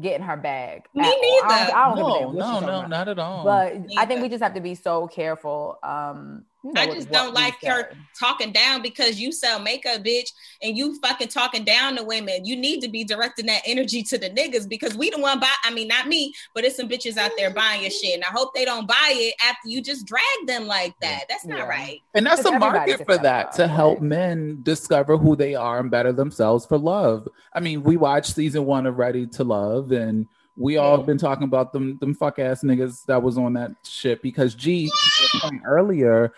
[0.00, 0.84] getting her bag.
[0.94, 1.16] Me at all.
[1.16, 1.72] I don't, neither.
[1.74, 2.90] I don't give a No, damn no, no, about.
[2.90, 3.44] not at all.
[3.44, 5.78] But I think we just have to be so careful.
[5.82, 10.30] Um, you know, I just don't like her talking down because you sell makeup, bitch,
[10.60, 12.44] and you fucking talking down to women.
[12.44, 15.52] You need to be directing that energy to the niggas because we the one buy.
[15.64, 18.28] I mean, not me, but it's some bitches out there buying your shit, and I
[18.32, 21.24] hope they don't buy it after you just drag them like that.
[21.28, 21.68] That's not Yeah.
[21.68, 22.00] right.
[22.14, 24.08] and that's Because a market for that that to help right?
[24.08, 27.28] men discover who they are and better themselves for love.
[27.52, 30.26] I mean, we watched season one of Ready to Love, and
[30.58, 33.72] we all have been talking about them them fuck ass niggas that was on that
[33.84, 36.32] shit because G to your point earlier,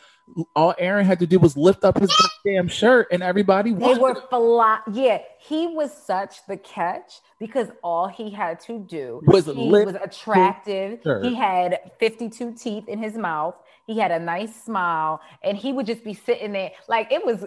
[0.55, 2.13] all Aaron had to do was lift up his
[2.45, 4.81] damn shirt and everybody They were fly.
[4.93, 9.87] Yeah, he was such the catch because all he had to do Was he lift
[9.87, 11.01] was attractive.
[11.23, 13.55] He had 52 teeth in his mouth.
[13.91, 17.45] He had a nice smile, and he would just be sitting there, like it was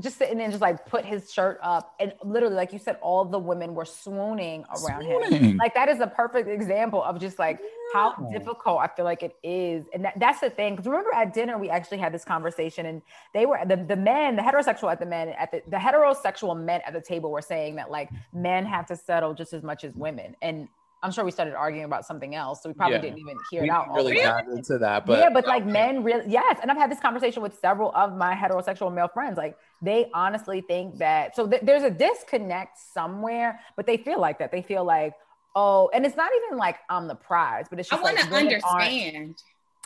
[0.00, 3.24] just sitting there, just like put his shirt up, and literally, like you said, all
[3.24, 5.56] the women were swooning around him.
[5.56, 7.60] Like that is a perfect example of just like
[7.92, 10.74] how difficult I feel like it is, and that, that's the thing.
[10.74, 13.00] Because remember at dinner we actually had this conversation, and
[13.32, 16.80] they were the the men, the heterosexual at the men at the the heterosexual men
[16.84, 19.94] at the table were saying that like men have to settle just as much as
[19.94, 20.66] women, and
[21.04, 23.02] I'm sure we started arguing about something else, so we probably Yeah.
[23.02, 23.84] didn't even hear we it out.
[23.84, 24.24] didn't really the way.
[24.24, 26.58] dive into that, but yeah, but oh, like men really, yes.
[26.62, 29.36] And I've had this conversation with several of my heterosexual male friends.
[29.36, 34.38] Like they honestly think that, so th- there's a disconnect somewhere, but they feel like
[34.38, 34.50] that.
[34.50, 35.12] They feel like,
[35.54, 38.46] oh, and it's not even like I'm the prize, but it's just I just want
[38.46, 39.42] like to women aren't- understand.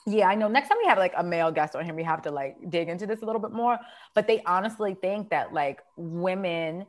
[0.07, 0.47] yeah, I know.
[0.47, 2.89] Next time we have like a male guest on here, we have to like dig
[2.89, 3.77] into this a little bit more.
[4.14, 6.87] But they honestly think that like women,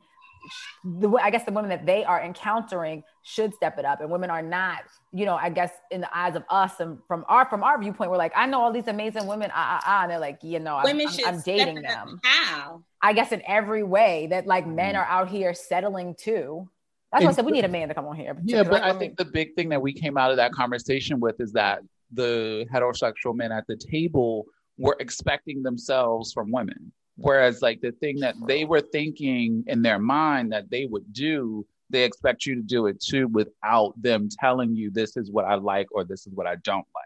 [0.84, 4.30] the I guess the women that they are encountering should step it up, and women
[4.30, 4.84] are not.
[5.12, 8.12] You know, I guess in the eyes of us and from our from our viewpoint,
[8.12, 10.60] we're like, I know all these amazing women, ah ah ah, and they're like, you
[10.60, 12.20] know, I'm, I'm, I'm dating them.
[12.24, 12.84] How?
[13.02, 15.00] I guess in every way that like men Mm.
[15.00, 16.70] are out here settling too.
[17.12, 18.38] That's why I said we need a man to come on here.
[18.44, 20.52] Yeah, but Like, I women- think the big thing that we came out of that
[20.52, 21.80] conversation with is that
[22.12, 24.46] the heterosexual men at the table
[24.78, 26.92] were expecting themselves from women.
[27.22, 31.66] Whereas, like, the thing that they were thinking in their mind that they would do,
[31.90, 35.56] they expect you to do it too without them telling you this is what I
[35.56, 37.06] like or this is what I don't like.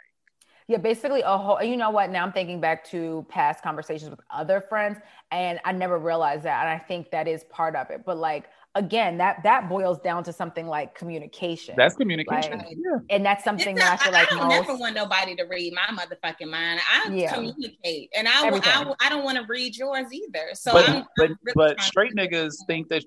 [0.67, 1.61] Yeah, basically a whole.
[1.61, 2.09] You know what?
[2.09, 4.97] Now I'm thinking back to past conversations with other friends,
[5.31, 8.03] and I never realized that, and I think that is part of it.
[8.05, 8.45] But like
[8.75, 11.75] again, that that boils down to something like communication.
[11.77, 12.57] That's communication.
[12.57, 12.97] Like, yeah.
[13.09, 15.73] and that's something It's that I feel like I don't never want nobody to read
[15.73, 16.79] my motherfucking mind.
[16.91, 17.33] I Yeah.
[17.33, 20.49] communicate, and I, I, I don't want to read yours either.
[20.53, 23.03] So, but I'm, but I'm really but straight to- niggas think that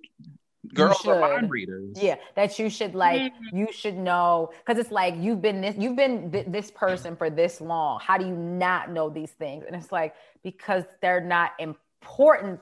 [0.75, 1.97] girls are mind readers.
[2.01, 3.57] Yeah, that you should like Mm-hmm.
[3.57, 7.31] you should know because it's like you've been this you've been th- this person for
[7.31, 8.01] this long.
[8.01, 9.64] How do you not know these things?
[9.67, 11.81] And it's like because they're not important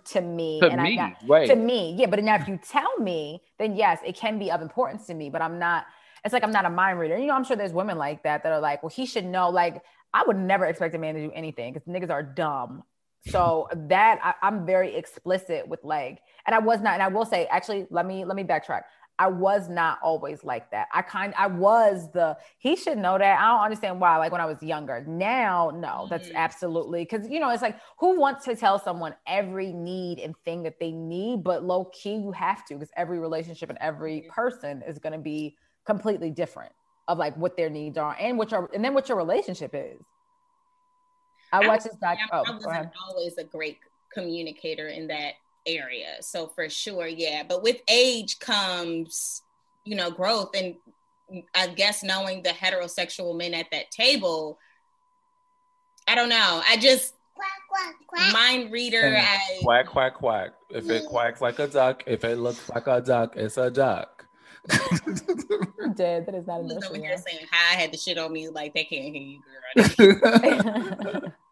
[0.06, 0.60] to me.
[0.60, 1.48] To and me, I got, right.
[1.48, 2.06] to me, yeah.
[2.06, 5.30] But now if you tell me, then yes, it can be of importance to me.
[5.30, 5.86] But I'm not.
[6.24, 7.18] It's like I'm not a mind reader.
[7.18, 9.50] You know, I'm sure there's women like that that are like, well, he should know.
[9.50, 9.82] Like,
[10.12, 12.82] I would never expect a man to do anything because niggas are dumb.
[13.28, 17.24] So that I, I'm very explicit with like, and I was not, and I will
[17.24, 18.82] say, actually, let me let me backtrack.
[19.18, 20.88] I was not always like that.
[20.92, 23.38] I kind I was the he should know that.
[23.40, 25.04] I don't understand why like when I was younger.
[25.06, 26.34] Now, no, that's Mhm.
[26.34, 30.64] absolutely cuz you know, it's like who wants to tell someone every need and thing
[30.64, 34.28] that they need, but low key you have to cuz every relationship and every Mhm.
[34.28, 36.72] person is going to be completely different
[37.06, 40.00] of like what their needs are and what your and then what your relationship is.
[41.52, 42.18] I I watched this doc.
[42.32, 43.78] I, Oh, I wasn't always a great
[44.12, 45.34] communicator in that
[45.66, 46.16] area.
[46.20, 47.42] So for sure, yeah.
[47.48, 49.42] But with age comes,
[49.84, 50.76] you know, growth and
[51.54, 54.58] I guess knowing the heterosexual men at that table.
[56.06, 56.62] I don't know.
[56.68, 58.32] I just quack, quack, quack.
[58.32, 59.16] mind reader.
[59.18, 60.50] I Quack, quack, quack.
[60.70, 64.26] If it quacks like a duck, if it looks like a duck, it's a duck.
[64.70, 66.26] I'm dead.
[66.26, 67.76] That is not a was over nursery here saying hi.
[67.76, 69.40] I had the shit on me like they can't hear you,
[70.98, 71.32] girl.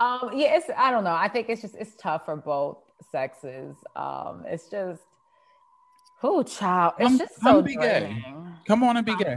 [0.00, 2.76] um yeah it's i don't know i think it's just it's tough for both
[3.12, 5.02] sexes um it's just
[6.20, 8.24] who child it's Come- just come so be gay.
[8.66, 9.36] Come on and be gay.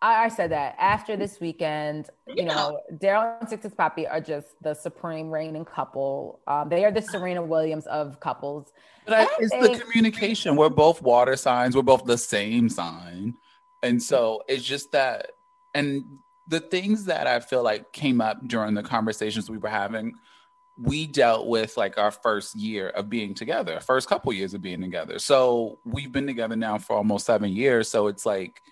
[0.00, 2.54] I, I said that after this weekend you Yeah.
[2.54, 7.02] know daryl and sixes poppy are just the supreme reigning couple um they are the
[7.02, 8.72] serena williams of couples
[9.04, 10.54] But I, I it's the communication.
[10.54, 11.74] We're both water signs.
[11.74, 13.34] We're both the same sign.
[13.82, 15.30] And so it's just that,
[15.72, 16.02] and
[16.48, 20.12] the things that I feel like came up during the conversations we were having,
[20.80, 24.80] we dealt with like our first year of being together, first couple years of being
[24.80, 25.18] together.
[25.18, 27.88] So we've been together now for almost seven years.
[27.90, 28.62] So it's like,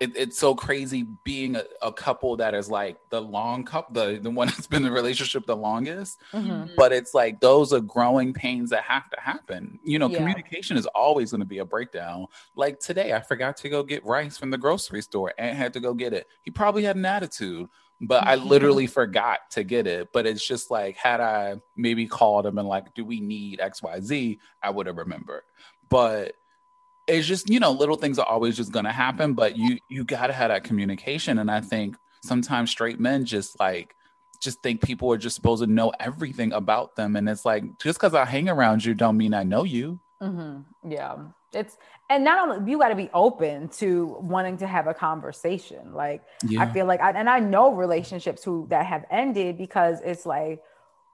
[0.00, 4.20] it, it's so crazy being a, a couple that is like the long couple, the,
[4.20, 6.70] the one that's been in the relationship the longest Mhm.
[6.76, 9.80] but it's like those are growing pains that have to happen.
[9.82, 10.18] You know, Yeah.
[10.18, 12.26] communication is always going to be a breakdown.
[12.54, 15.80] Like today, I forgot to go get rice from the grocery store and had to
[15.80, 16.28] go get it.
[16.42, 17.68] He probably had an attitude,
[18.00, 20.12] but I literally forgot to get it.
[20.12, 24.38] But it's just like, had I maybe called him and like, do we need XYZ?
[24.62, 25.42] I would have remembered.
[25.88, 26.34] But
[27.06, 30.04] it's just, you know, little things are always just going to happen, but you, you
[30.04, 31.38] got to have that communication.
[31.38, 33.96] And I think sometimes straight men just like,
[34.40, 37.16] just think people are just supposed to know everything about them.
[37.16, 39.98] And it's like, just because I hang around you don't mean I know you.
[40.20, 41.16] hmm Yeah,
[41.52, 41.76] it's
[42.10, 45.92] and not only you got to be open to wanting to have a conversation.
[45.94, 46.22] Like
[46.58, 50.62] I feel like, I, and I know relationships who that have ended because it's like,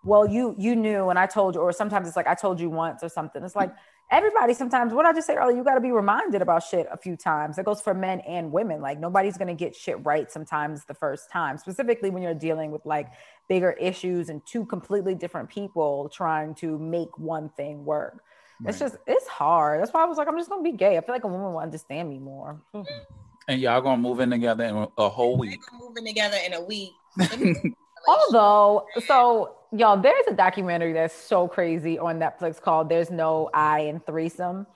[0.05, 2.69] well, you you knew, and I told you, or sometimes it's like I told you
[2.69, 3.43] once or something.
[3.43, 3.73] It's like
[4.11, 4.93] everybody sometimes.
[4.93, 7.57] What I just said earlier, you got to be reminded about shit a few times.
[7.59, 8.81] It goes for men and women.
[8.83, 12.85] Like nobody's gonna get shit right sometimes the first time, specifically when you're dealing with
[12.85, 13.09] like
[13.49, 18.23] bigger issues and two completely different people trying to make one thing work.
[18.67, 19.81] It's just it's hard.
[19.81, 20.97] That's why I was like, I'm just gonna be gay.
[20.97, 22.61] I feel like a woman will understand me more.
[22.75, 23.03] Mm-hmm.
[23.49, 25.61] and y'all gonna move in together in a whole week.
[25.79, 26.93] Moving together in a week.
[28.07, 33.81] Although, so y'all, there's a documentary that's so crazy on Netflix called "There's No I
[33.81, 34.67] in Threesome,"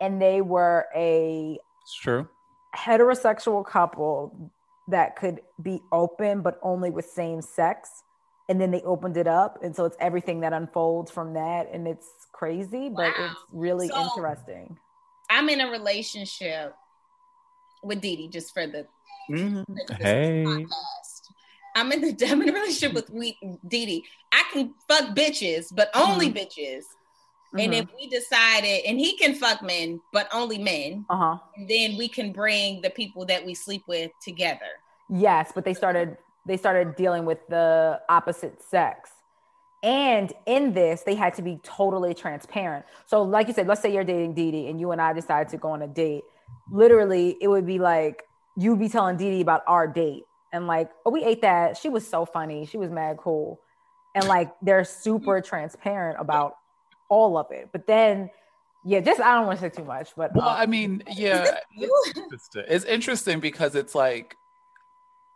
[0.00, 2.28] and they were a It's true.
[2.76, 4.50] heterosexual couple
[4.88, 8.02] that could be open, but only with same sex.
[8.50, 11.86] And then they opened it up, and so it's everything that unfolds from that, and
[11.86, 13.26] it's crazy, but Wow.
[13.26, 14.76] it's really So- interesting.
[15.30, 16.74] I'm in a relationship
[17.84, 18.88] with Dee Dee, just for the
[19.30, 19.62] mm-hmm.
[20.02, 20.44] Hey.
[20.44, 21.22] podcast.
[21.76, 23.38] I'm in the I'm in a relationship with we
[23.68, 24.04] Dee Dee.
[24.32, 26.38] I can fuck bitches, but only mm-hmm.
[26.38, 26.82] bitches.
[27.52, 27.72] And mm-hmm.
[27.72, 31.96] if we decided, and he can fuck men, but only men, uh huh, and then
[31.96, 34.80] we can bring the people that we sleep with together.
[35.08, 36.16] Yes, but they started
[36.46, 39.10] they started dealing with the opposite sex.
[39.82, 42.84] And in this, they had to be totally transparent.
[43.06, 45.48] So, like you said, let's say you're dating Dee Dee and you and I decide
[45.50, 46.22] to go on a date.
[46.70, 48.24] Literally, it would be like
[48.56, 51.76] you'd be telling Dee Dee about our date and like, oh, we ate that.
[51.76, 52.66] She was so funny.
[52.66, 53.60] She was mad cool.
[54.14, 56.56] And like they're super transparent about
[57.08, 57.70] all of it.
[57.72, 58.28] But then,
[58.84, 61.58] yeah, just I don't want to say too much, but Well, uh, I mean, yeah,
[61.76, 62.64] it's interesting.
[62.68, 64.36] It's interesting because it's like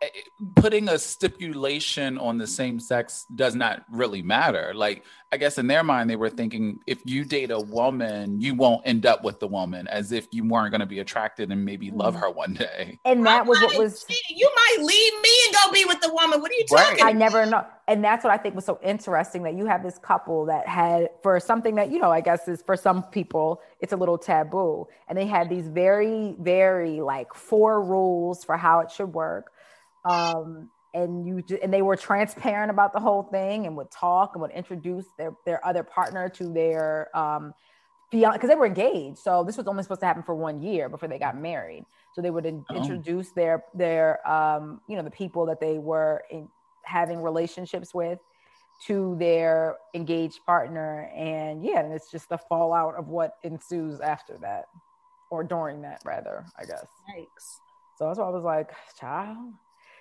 [0.01, 0.07] Eh,
[0.55, 4.73] putting a stipulation on the same sex does not really matter.
[4.75, 8.55] Like, I guess in their mind, they were thinking if you date a woman, you
[8.55, 11.63] won't end up with the woman, as if you weren't going to be attracted and
[11.63, 12.23] maybe love mm-hmm.
[12.23, 12.99] her one day.
[13.05, 14.05] and that was what was.
[14.29, 16.41] You might leave me and go be with the woman.
[16.41, 16.97] What are you Right.
[16.97, 17.65] talking I never know.
[17.87, 21.09] And that's what I think was so interesting that you have this couple that had,
[21.21, 24.87] for something that, you know, I guess is for some people, it's a little taboo.
[25.07, 29.51] And they had these very, very like four rules for how it should work.
[30.05, 34.31] Um, and you ju- and they were transparent about the whole thing and would talk
[34.33, 37.53] and would introduce their their other partner to their um
[38.11, 39.17] fiance because they were engaged.
[39.17, 41.83] So this was only supposed to happen for one year before they got married.
[42.13, 42.75] So they would in- Oh.
[42.75, 46.47] introduce their their um you know the people that they were in,
[46.83, 48.19] having relationships with
[48.87, 51.09] to their engaged partner.
[51.15, 54.65] And yeah, and it's just the fallout of what ensues after that
[55.31, 56.85] or during that, rather, I guess.
[57.17, 57.57] Yikes.
[57.97, 59.53] So that's why I was like, child,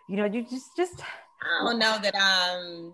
[0.09, 1.01] you know, you just, just,
[1.43, 2.93] I don't know that I'm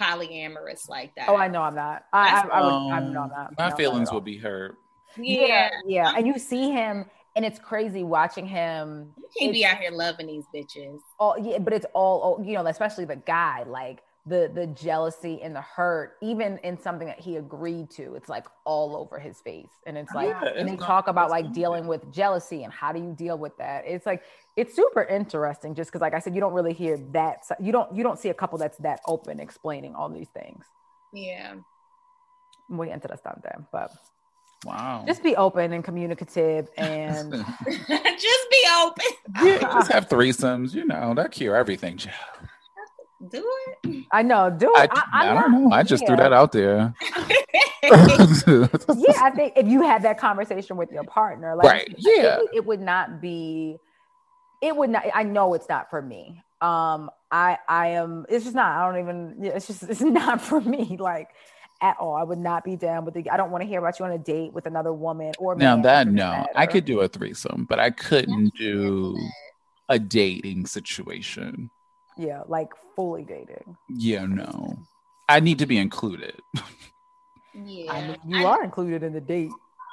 [0.00, 1.28] polyamorous like that.
[1.28, 2.04] oh, I know I'm not.
[2.12, 3.30] I, I, I would, I'm not.
[3.36, 4.78] Um, my no, feelings not at would be hurt.
[5.16, 5.70] Yeah, Yeah.
[5.86, 6.12] yeah.
[6.16, 9.12] And you see him, and it's crazy watching him.
[9.16, 10.98] You can't be out here loving these bitches.
[11.20, 15.40] Oh yeah, but it's all oh, you know, especially the guy, like the the jealousy
[15.42, 19.40] and the hurt, even in something that he agreed to, it's like all over his
[19.40, 19.68] face.
[19.86, 22.72] And it's like, Yeah, and it's they not- talk about like dealing with jealousy and
[22.72, 23.84] how do you deal with that?
[23.86, 24.22] It's like
[24.56, 27.94] it's super interesting just because like I said, you don't really hear that you don't
[27.94, 30.64] you don't see a couple that's that open explaining all these things.
[31.12, 31.54] Yeah.
[32.68, 33.38] We get into the stuff
[33.72, 33.92] but
[34.64, 35.04] Wow.
[35.06, 37.32] just be open and communicative and
[37.66, 39.04] Just be open.
[39.44, 40.72] yeah, just have threesomes.
[40.72, 41.98] You know that cure everything.
[41.98, 42.14] child.
[43.30, 43.44] Do
[43.84, 44.04] it.
[44.12, 44.90] I know, do I, it.
[44.92, 45.70] I, I, I'm don't know.
[45.74, 46.94] I just threw that out there.
[47.82, 47.90] yeah,
[49.22, 52.38] I think if you had that conversation with your partner, like, Right, it yeah.
[52.38, 53.78] would- it, would not be.
[54.64, 55.04] It would not.
[55.14, 56.42] I know it's not for me.
[56.60, 58.24] Um, I I am.
[58.30, 58.70] It's just not.
[58.70, 59.36] I don't even.
[59.40, 59.82] yeah, It's just.
[59.90, 60.96] It's not for me.
[60.98, 61.28] Like
[61.82, 62.14] at all.
[62.14, 63.26] I would not be down with it.
[63.30, 65.76] I don't want to hear about you on a date with another woman or now
[65.76, 69.16] man, that for no, I could do a threesome, but I couldn't do
[69.90, 71.70] a dating situation.
[72.16, 73.76] Yeah, like fully dating.
[73.90, 74.78] Yeah, no.
[75.28, 76.40] I need to be included.
[77.54, 77.92] Yeah.
[77.92, 79.50] I mean, you I are included in the date.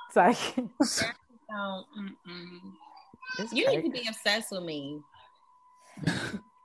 [0.07, 0.37] It's like.
[3.39, 3.81] It's You crazy.
[3.83, 5.01] need to be obsessed with me.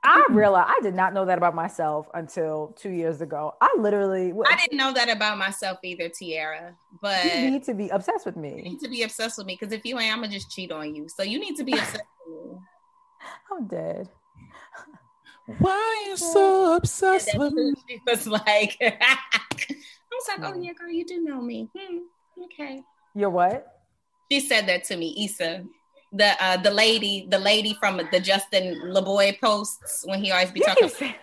[0.03, 3.53] I realized I did not know that about myself until two years ago.
[3.59, 6.75] I literally I didn't know that about myself either, Tiara.
[7.01, 8.55] But you you need to be obsessed with me.
[8.55, 10.71] You need to be obsessed with me because if you ain't, I'm gonna just cheat
[10.71, 11.07] on you.
[11.09, 12.57] So you need to be obsessed with me.
[13.51, 14.09] I'm dead.
[15.59, 15.71] Why
[16.05, 17.63] are you so obsessed That's with me?
[17.63, 18.77] who she was like.
[18.81, 19.17] I
[20.11, 21.69] was like, oh yeah, girl, you do know me.
[21.77, 21.97] Hmm,
[22.45, 22.81] okay.
[23.13, 23.67] You're what?
[24.31, 25.65] She said that to me, Issa.
[26.13, 30.59] The uh the lady, the lady from the Justin LaBoy posts when he always be
[30.61, 30.87] You talking.
[30.89, 31.15] keep, saying,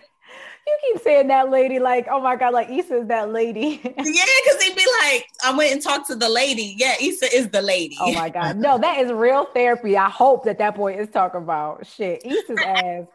[0.67, 3.81] you keep saying that lady like, oh my god, like Issa's that lady.
[3.83, 6.75] Yeah, because he'd be like, I went and talked to the lady.
[6.77, 7.97] Yeah, Issa is the lady.
[7.99, 9.97] oh my god, no, that is real therapy.
[9.97, 12.21] I hope that that boy is talking about shit.
[12.25, 13.05] Issa's ass.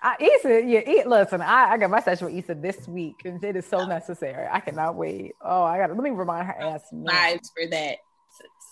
[0.00, 3.56] I, Issa, yeah, listen, I, I got my session with Issa this week, and it
[3.56, 4.46] is so necessary.
[4.50, 5.32] I cannot wait.
[5.42, 6.82] Oh, I got let me remind her ass.
[6.92, 7.96] vibes for that.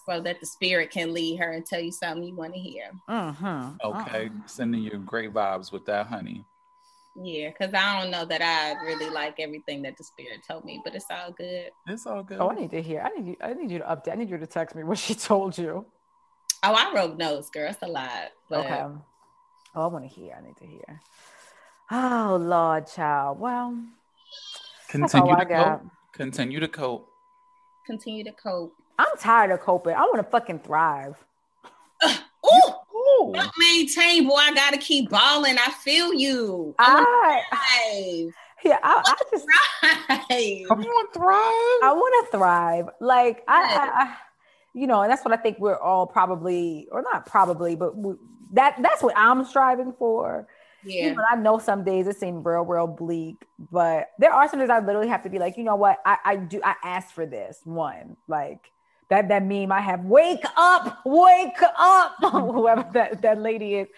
[0.08, 2.90] So that the spirit can lead her and tell you something you want to hear.
[3.08, 3.70] Uh-huh.
[3.82, 6.44] Okay, sending you great vibes with that, honey.
[7.16, 10.80] Yeah, because I don't know that I really like everything that the spirit told me,
[10.84, 11.70] but it's all good.
[11.88, 12.38] It's all good.
[12.38, 13.00] Oh, I need to hear.
[13.00, 13.36] I need you.
[13.40, 14.12] I need you to update.
[14.12, 15.86] I need you to text me what she told you.
[16.62, 17.70] Oh, I wrote notes, girl.
[17.70, 18.30] It's a lot.
[18.48, 18.82] But Okay.
[19.74, 20.36] Oh, I want to hear.
[20.38, 21.00] I need to hear.
[21.90, 23.40] Oh Lord, child.
[23.40, 23.76] Well,
[24.88, 25.82] Continue to cope.
[26.12, 27.08] Continue to cope.
[27.84, 28.74] continue to cope.
[28.98, 29.94] I'm tired of coping.
[29.94, 31.16] I want to fucking thrive.
[32.04, 33.32] Ooh, Ooh.
[33.32, 34.36] don't maintain, boy.
[34.36, 35.56] I gotta keep balling.
[35.58, 36.74] I feel you.
[36.78, 38.28] I, I
[38.64, 40.68] yeah, I, I just thrive.
[40.68, 41.82] Come on, thrive.
[41.82, 42.88] I want to thrive.
[43.00, 44.16] Like I, I, I,
[44.74, 48.14] you know, and that's what I think we're all probably, or not probably, but we,
[48.52, 50.46] that that's what I'm striving for.
[50.84, 51.06] Yeah.
[51.06, 54.70] Even I know some days it seems real, real bleak, but there are some days
[54.70, 55.98] I literally have to be like, you know what?
[56.06, 56.60] I, I do.
[56.62, 58.70] I asked for this one, like
[59.08, 60.04] that that meme I have.
[60.04, 63.88] Wake up, wake up, whoever that that lady is.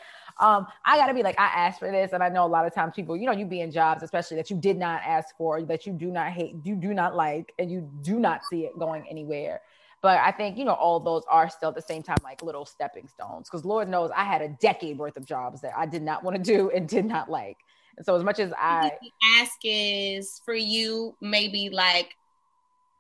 [0.41, 2.73] Um, I gotta be like, I asked for this, and I know a lot of
[2.73, 5.61] times people, you know, you be in jobs, especially that you did not ask for,
[5.63, 8.79] that you do not hate, you do not like, and you do not see it
[8.79, 9.61] going anywhere.
[10.01, 12.65] But I think, you know, all those are still at the same time like little
[12.65, 13.49] stepping stones.
[13.49, 16.37] Because Lord knows I had a decade worth of jobs that I did not want
[16.37, 17.59] to do and did not like.
[17.97, 18.93] And so as much as I
[19.41, 22.15] ask is for you maybe like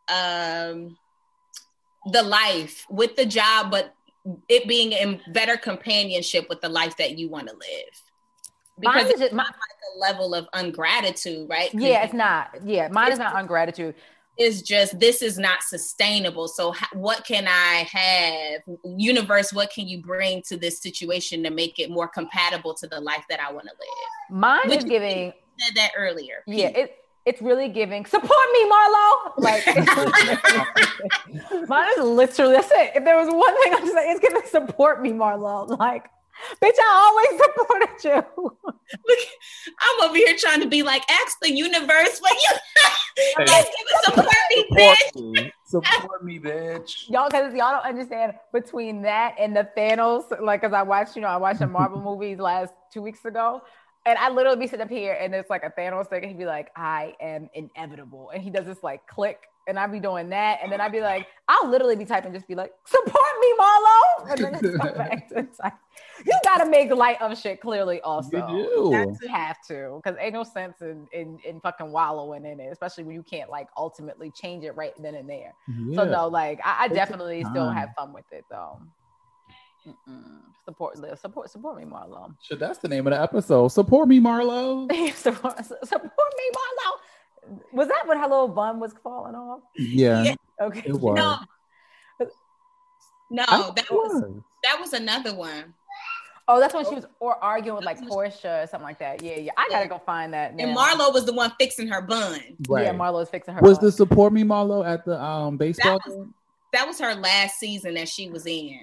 [0.08, 0.96] um
[2.12, 3.94] the life with the job but
[4.48, 7.94] it being in better companionship with the life that you want to live
[8.80, 11.70] because Mine is it's just- not like a level of ungratitude right?
[11.74, 12.50] yeah, it's not.
[12.64, 13.94] Yeah, mine is not ungratitude.
[14.36, 19.88] it's just this is not sustainable so h- what can i have universe what can
[19.88, 23.50] you bring to this situation to make it more compatible to the life that i
[23.52, 25.32] want to live Mine Which is giving.
[25.58, 26.97] said that earlier Yeah, it
[27.28, 28.06] it's really giving.
[28.06, 29.32] Support me, Marlo.
[29.38, 29.66] Like
[31.68, 32.92] mine is literally that's it.
[32.96, 35.68] If there was one thing I'm just like, it's giving support me, Marlo.
[35.78, 36.04] Like,
[36.62, 38.22] bitch, I always supported you.
[39.06, 39.18] Look,
[39.80, 42.50] I'm over here trying to be like, ask the universe, but you
[43.36, 43.44] Hey.
[43.46, 45.14] just give us support me, bitch.
[45.34, 45.52] me.
[45.64, 47.10] Support me, bitch.
[47.10, 51.22] Y'all, because y'all don't understand between that and the Thanos, like, because I watched, you
[51.22, 53.60] know, I watched the Marvel movies last two weeks ago.
[54.08, 56.38] And I literally be sitting up here and it's like a Thanos thing, and he'd
[56.38, 58.30] be like, I am inevitable.
[58.32, 60.60] And he does this like click, and I'd be doing that.
[60.62, 64.30] And then I'd be like, I'll literally be typing, just be like, support me, Marlo.
[64.30, 65.74] And then it's go back to type.
[66.24, 68.36] You gotta make light of shit clearly also.
[68.38, 69.18] You do.
[69.22, 73.04] You have to, because ain't no sense in, in in fucking wallowing in it, especially
[73.04, 75.52] when you can't like ultimately change it right then and there.
[75.94, 76.10] So Yeah.
[76.10, 78.80] no, like I, I definitely still have fun with it though.
[79.88, 80.40] Mm-mm.
[80.64, 81.18] Support, Liv.
[81.18, 82.34] Support, support me, Marlo.
[82.42, 83.68] Shit, that's the name of the episode.
[83.68, 84.90] Support me, Marlo.
[85.14, 87.58] support, support me, Marlo.
[87.72, 89.60] Was that when her little bun was falling off?
[89.76, 90.34] Yeah, Yeah.
[90.60, 90.82] Okay.
[90.86, 91.16] it was.
[91.16, 91.38] No,
[93.30, 94.22] no, I that think was
[94.64, 95.74] that was another one.
[96.50, 99.22] Oh, that's when she was or arguing with like Porsha or something like that.
[99.22, 99.52] Yeah, yeah.
[99.58, 100.52] I gotta go find that.
[100.52, 100.76] And.
[100.76, 102.40] Marlo was the one fixing her bun.
[102.68, 102.84] Right.
[102.86, 103.60] Yeah, Marlo's fixing her.
[103.60, 103.86] was bun.
[103.86, 106.34] the support me Marlo at the um baseball was- game?
[106.72, 108.80] That was her last season that she was in.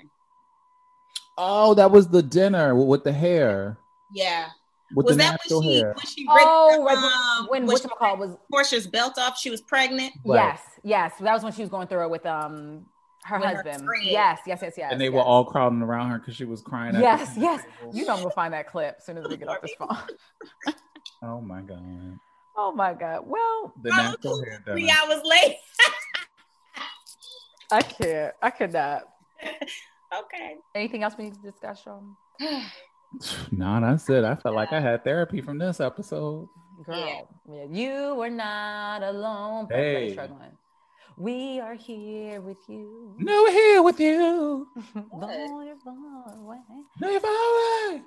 [1.37, 3.77] Oh, that was the dinner with, with the hair,
[4.13, 4.47] Yeah.
[4.95, 5.93] with was the that when she hair.
[5.95, 9.37] when she ripped Oh, her, um, when when which she call was Porsha's belt off?
[9.37, 10.13] She was pregnant.
[10.25, 10.37] Right.
[10.37, 11.13] yes, yes.
[11.19, 12.85] That was when she was going through it with um
[13.23, 13.85] her With husband.
[13.85, 14.03] friend.
[14.05, 14.91] yes, yes, yes, yes.
[14.91, 15.13] and they yes.
[15.13, 16.95] were all crowding around her because she was crying.
[16.95, 17.63] Yes, yes.
[17.91, 19.97] You know I'm gonna find that clip as soon as we get off this phone.
[21.23, 21.81] Oh my god,
[22.57, 23.21] Oh my god.
[23.25, 24.63] Well, the Marlo natural hair.
[24.65, 25.57] Three hours late.
[27.71, 28.33] I can't.
[28.41, 29.03] I could not.
[30.21, 30.55] Okay.
[30.75, 32.15] Anything else we need to discuss, Sean?
[33.51, 34.25] Nah, that's it.
[34.25, 36.49] I felt like I had therapy from this episode.
[36.85, 37.21] Girl, Yeah.
[37.49, 37.65] yeah.
[37.71, 39.67] you were not alone.
[39.69, 40.11] That's Hey.
[40.11, 40.51] struggling.
[41.17, 43.15] We are here with you.
[43.19, 44.67] No, we're here with you.
[44.93, 46.57] Though you're far away.
[46.99, 48.01] No, you're far away.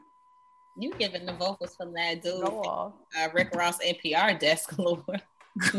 [0.76, 2.90] You giving the vocals from that dude, uh,
[3.32, 5.22] Rick Ross NPR desk lord.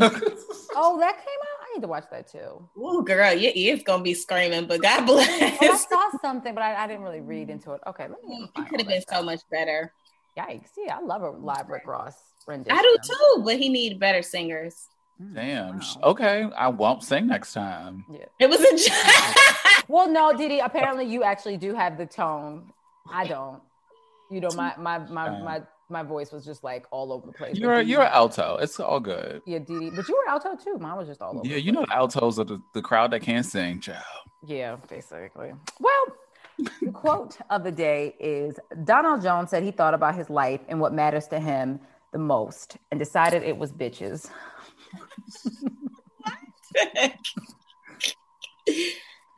[0.76, 1.60] Oh, that came out.
[1.62, 2.68] I need to watch that too.
[2.78, 6.84] Ooh, girl, your ears gonna be screaming, but God Oh, I saw something, but I,
[6.84, 7.82] I didn't really read into it.
[7.88, 8.50] Okay, let me.
[8.56, 9.92] it could have been so much better.
[10.38, 10.70] Yikes!
[10.78, 12.16] Yeah, I love a live Rick Ross
[12.48, 12.78] rendition.
[12.78, 14.88] I do too, but he need better singers.
[15.34, 15.80] Damn.
[15.80, 15.84] Wow.
[16.04, 18.06] Okay, I won't sing next time.
[18.12, 18.26] Yeah.
[18.40, 19.36] It was a joke.
[19.90, 20.60] Well, no, Didi.
[20.60, 22.72] Apparently, you actually do have the tone.
[23.12, 23.60] I don't.
[24.30, 27.58] You know, my my my my my voice was just like all over the place.
[27.58, 28.58] You're But you're alto.
[28.62, 29.42] It's all good.
[29.46, 29.90] Yeah, Didi.
[29.90, 30.78] But you were alto too.
[30.78, 31.48] Mine was just all over.
[31.48, 34.04] Yeah, the you know the altos are the, the crowd that can't sing, child.
[34.46, 35.52] Yeah, basically.
[35.80, 36.06] Well,
[36.82, 40.80] the quote of the day is Donald Jones said he thought about his life and
[40.80, 41.80] what matters to him
[42.12, 44.30] the most and decided it was bitches.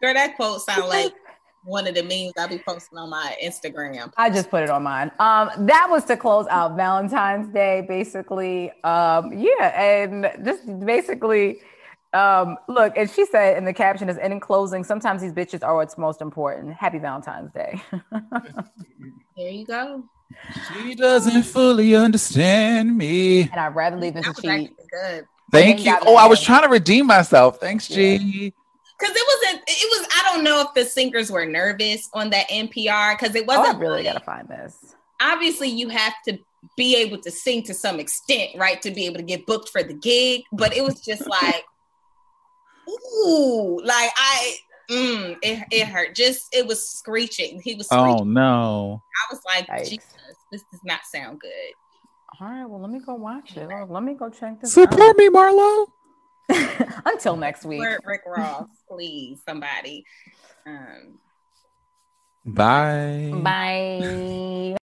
[0.02, 1.14] Girl, that quote sound like
[1.64, 4.12] one of the memes I'll be posting on my Instagram.
[4.18, 5.12] I just put it on mine.
[5.20, 8.72] Um, that was to close out Valentine's Day, basically.
[8.84, 11.60] Um, yeah, and just basically,
[12.14, 15.64] um, look, and she said in the caption is, and in closing, sometimes these bitches
[15.64, 16.74] are what's most important.
[16.74, 17.82] Happy Valentine's Day.
[19.38, 20.04] There you go.
[20.84, 23.42] She doesn't fully understand me.
[23.44, 24.78] and I'd rather leave than to was actually cheat.
[24.92, 25.26] good.
[25.52, 25.98] Thank you.
[26.06, 27.60] Oh, I was trying to redeem myself.
[27.60, 28.54] Thanks, G.
[29.02, 32.48] Because it wasn't, it was, I don't know if the singers were nervous on that
[32.50, 34.96] NPR because it Oh, I wasn't really like- gotta find this.
[35.20, 36.38] obviously you have to
[36.78, 38.80] be able to sing to some extent, right?
[38.84, 40.44] To be able to get booked for the gig.
[40.52, 41.66] But it was just like,
[43.26, 44.56] ooh, like I,
[44.90, 46.16] mm, it, it hurt.
[46.16, 47.62] Just, it was screeching.
[47.64, 48.22] He was screeching.
[48.22, 49.02] Oh no.
[49.30, 49.90] I was like, Yikes.
[49.90, 50.06] Jesus,
[50.52, 51.50] this does not sound good.
[52.40, 53.68] All right, well, let me go watch it.
[53.90, 55.88] Let me go check this Support me, Marlo.
[56.52, 56.88] Out.
[57.06, 57.80] Until next week.
[57.80, 60.06] Word Rick Ross, please, somebody.
[60.66, 61.20] Um,
[62.46, 63.32] Bye.
[63.44, 64.76] Bye.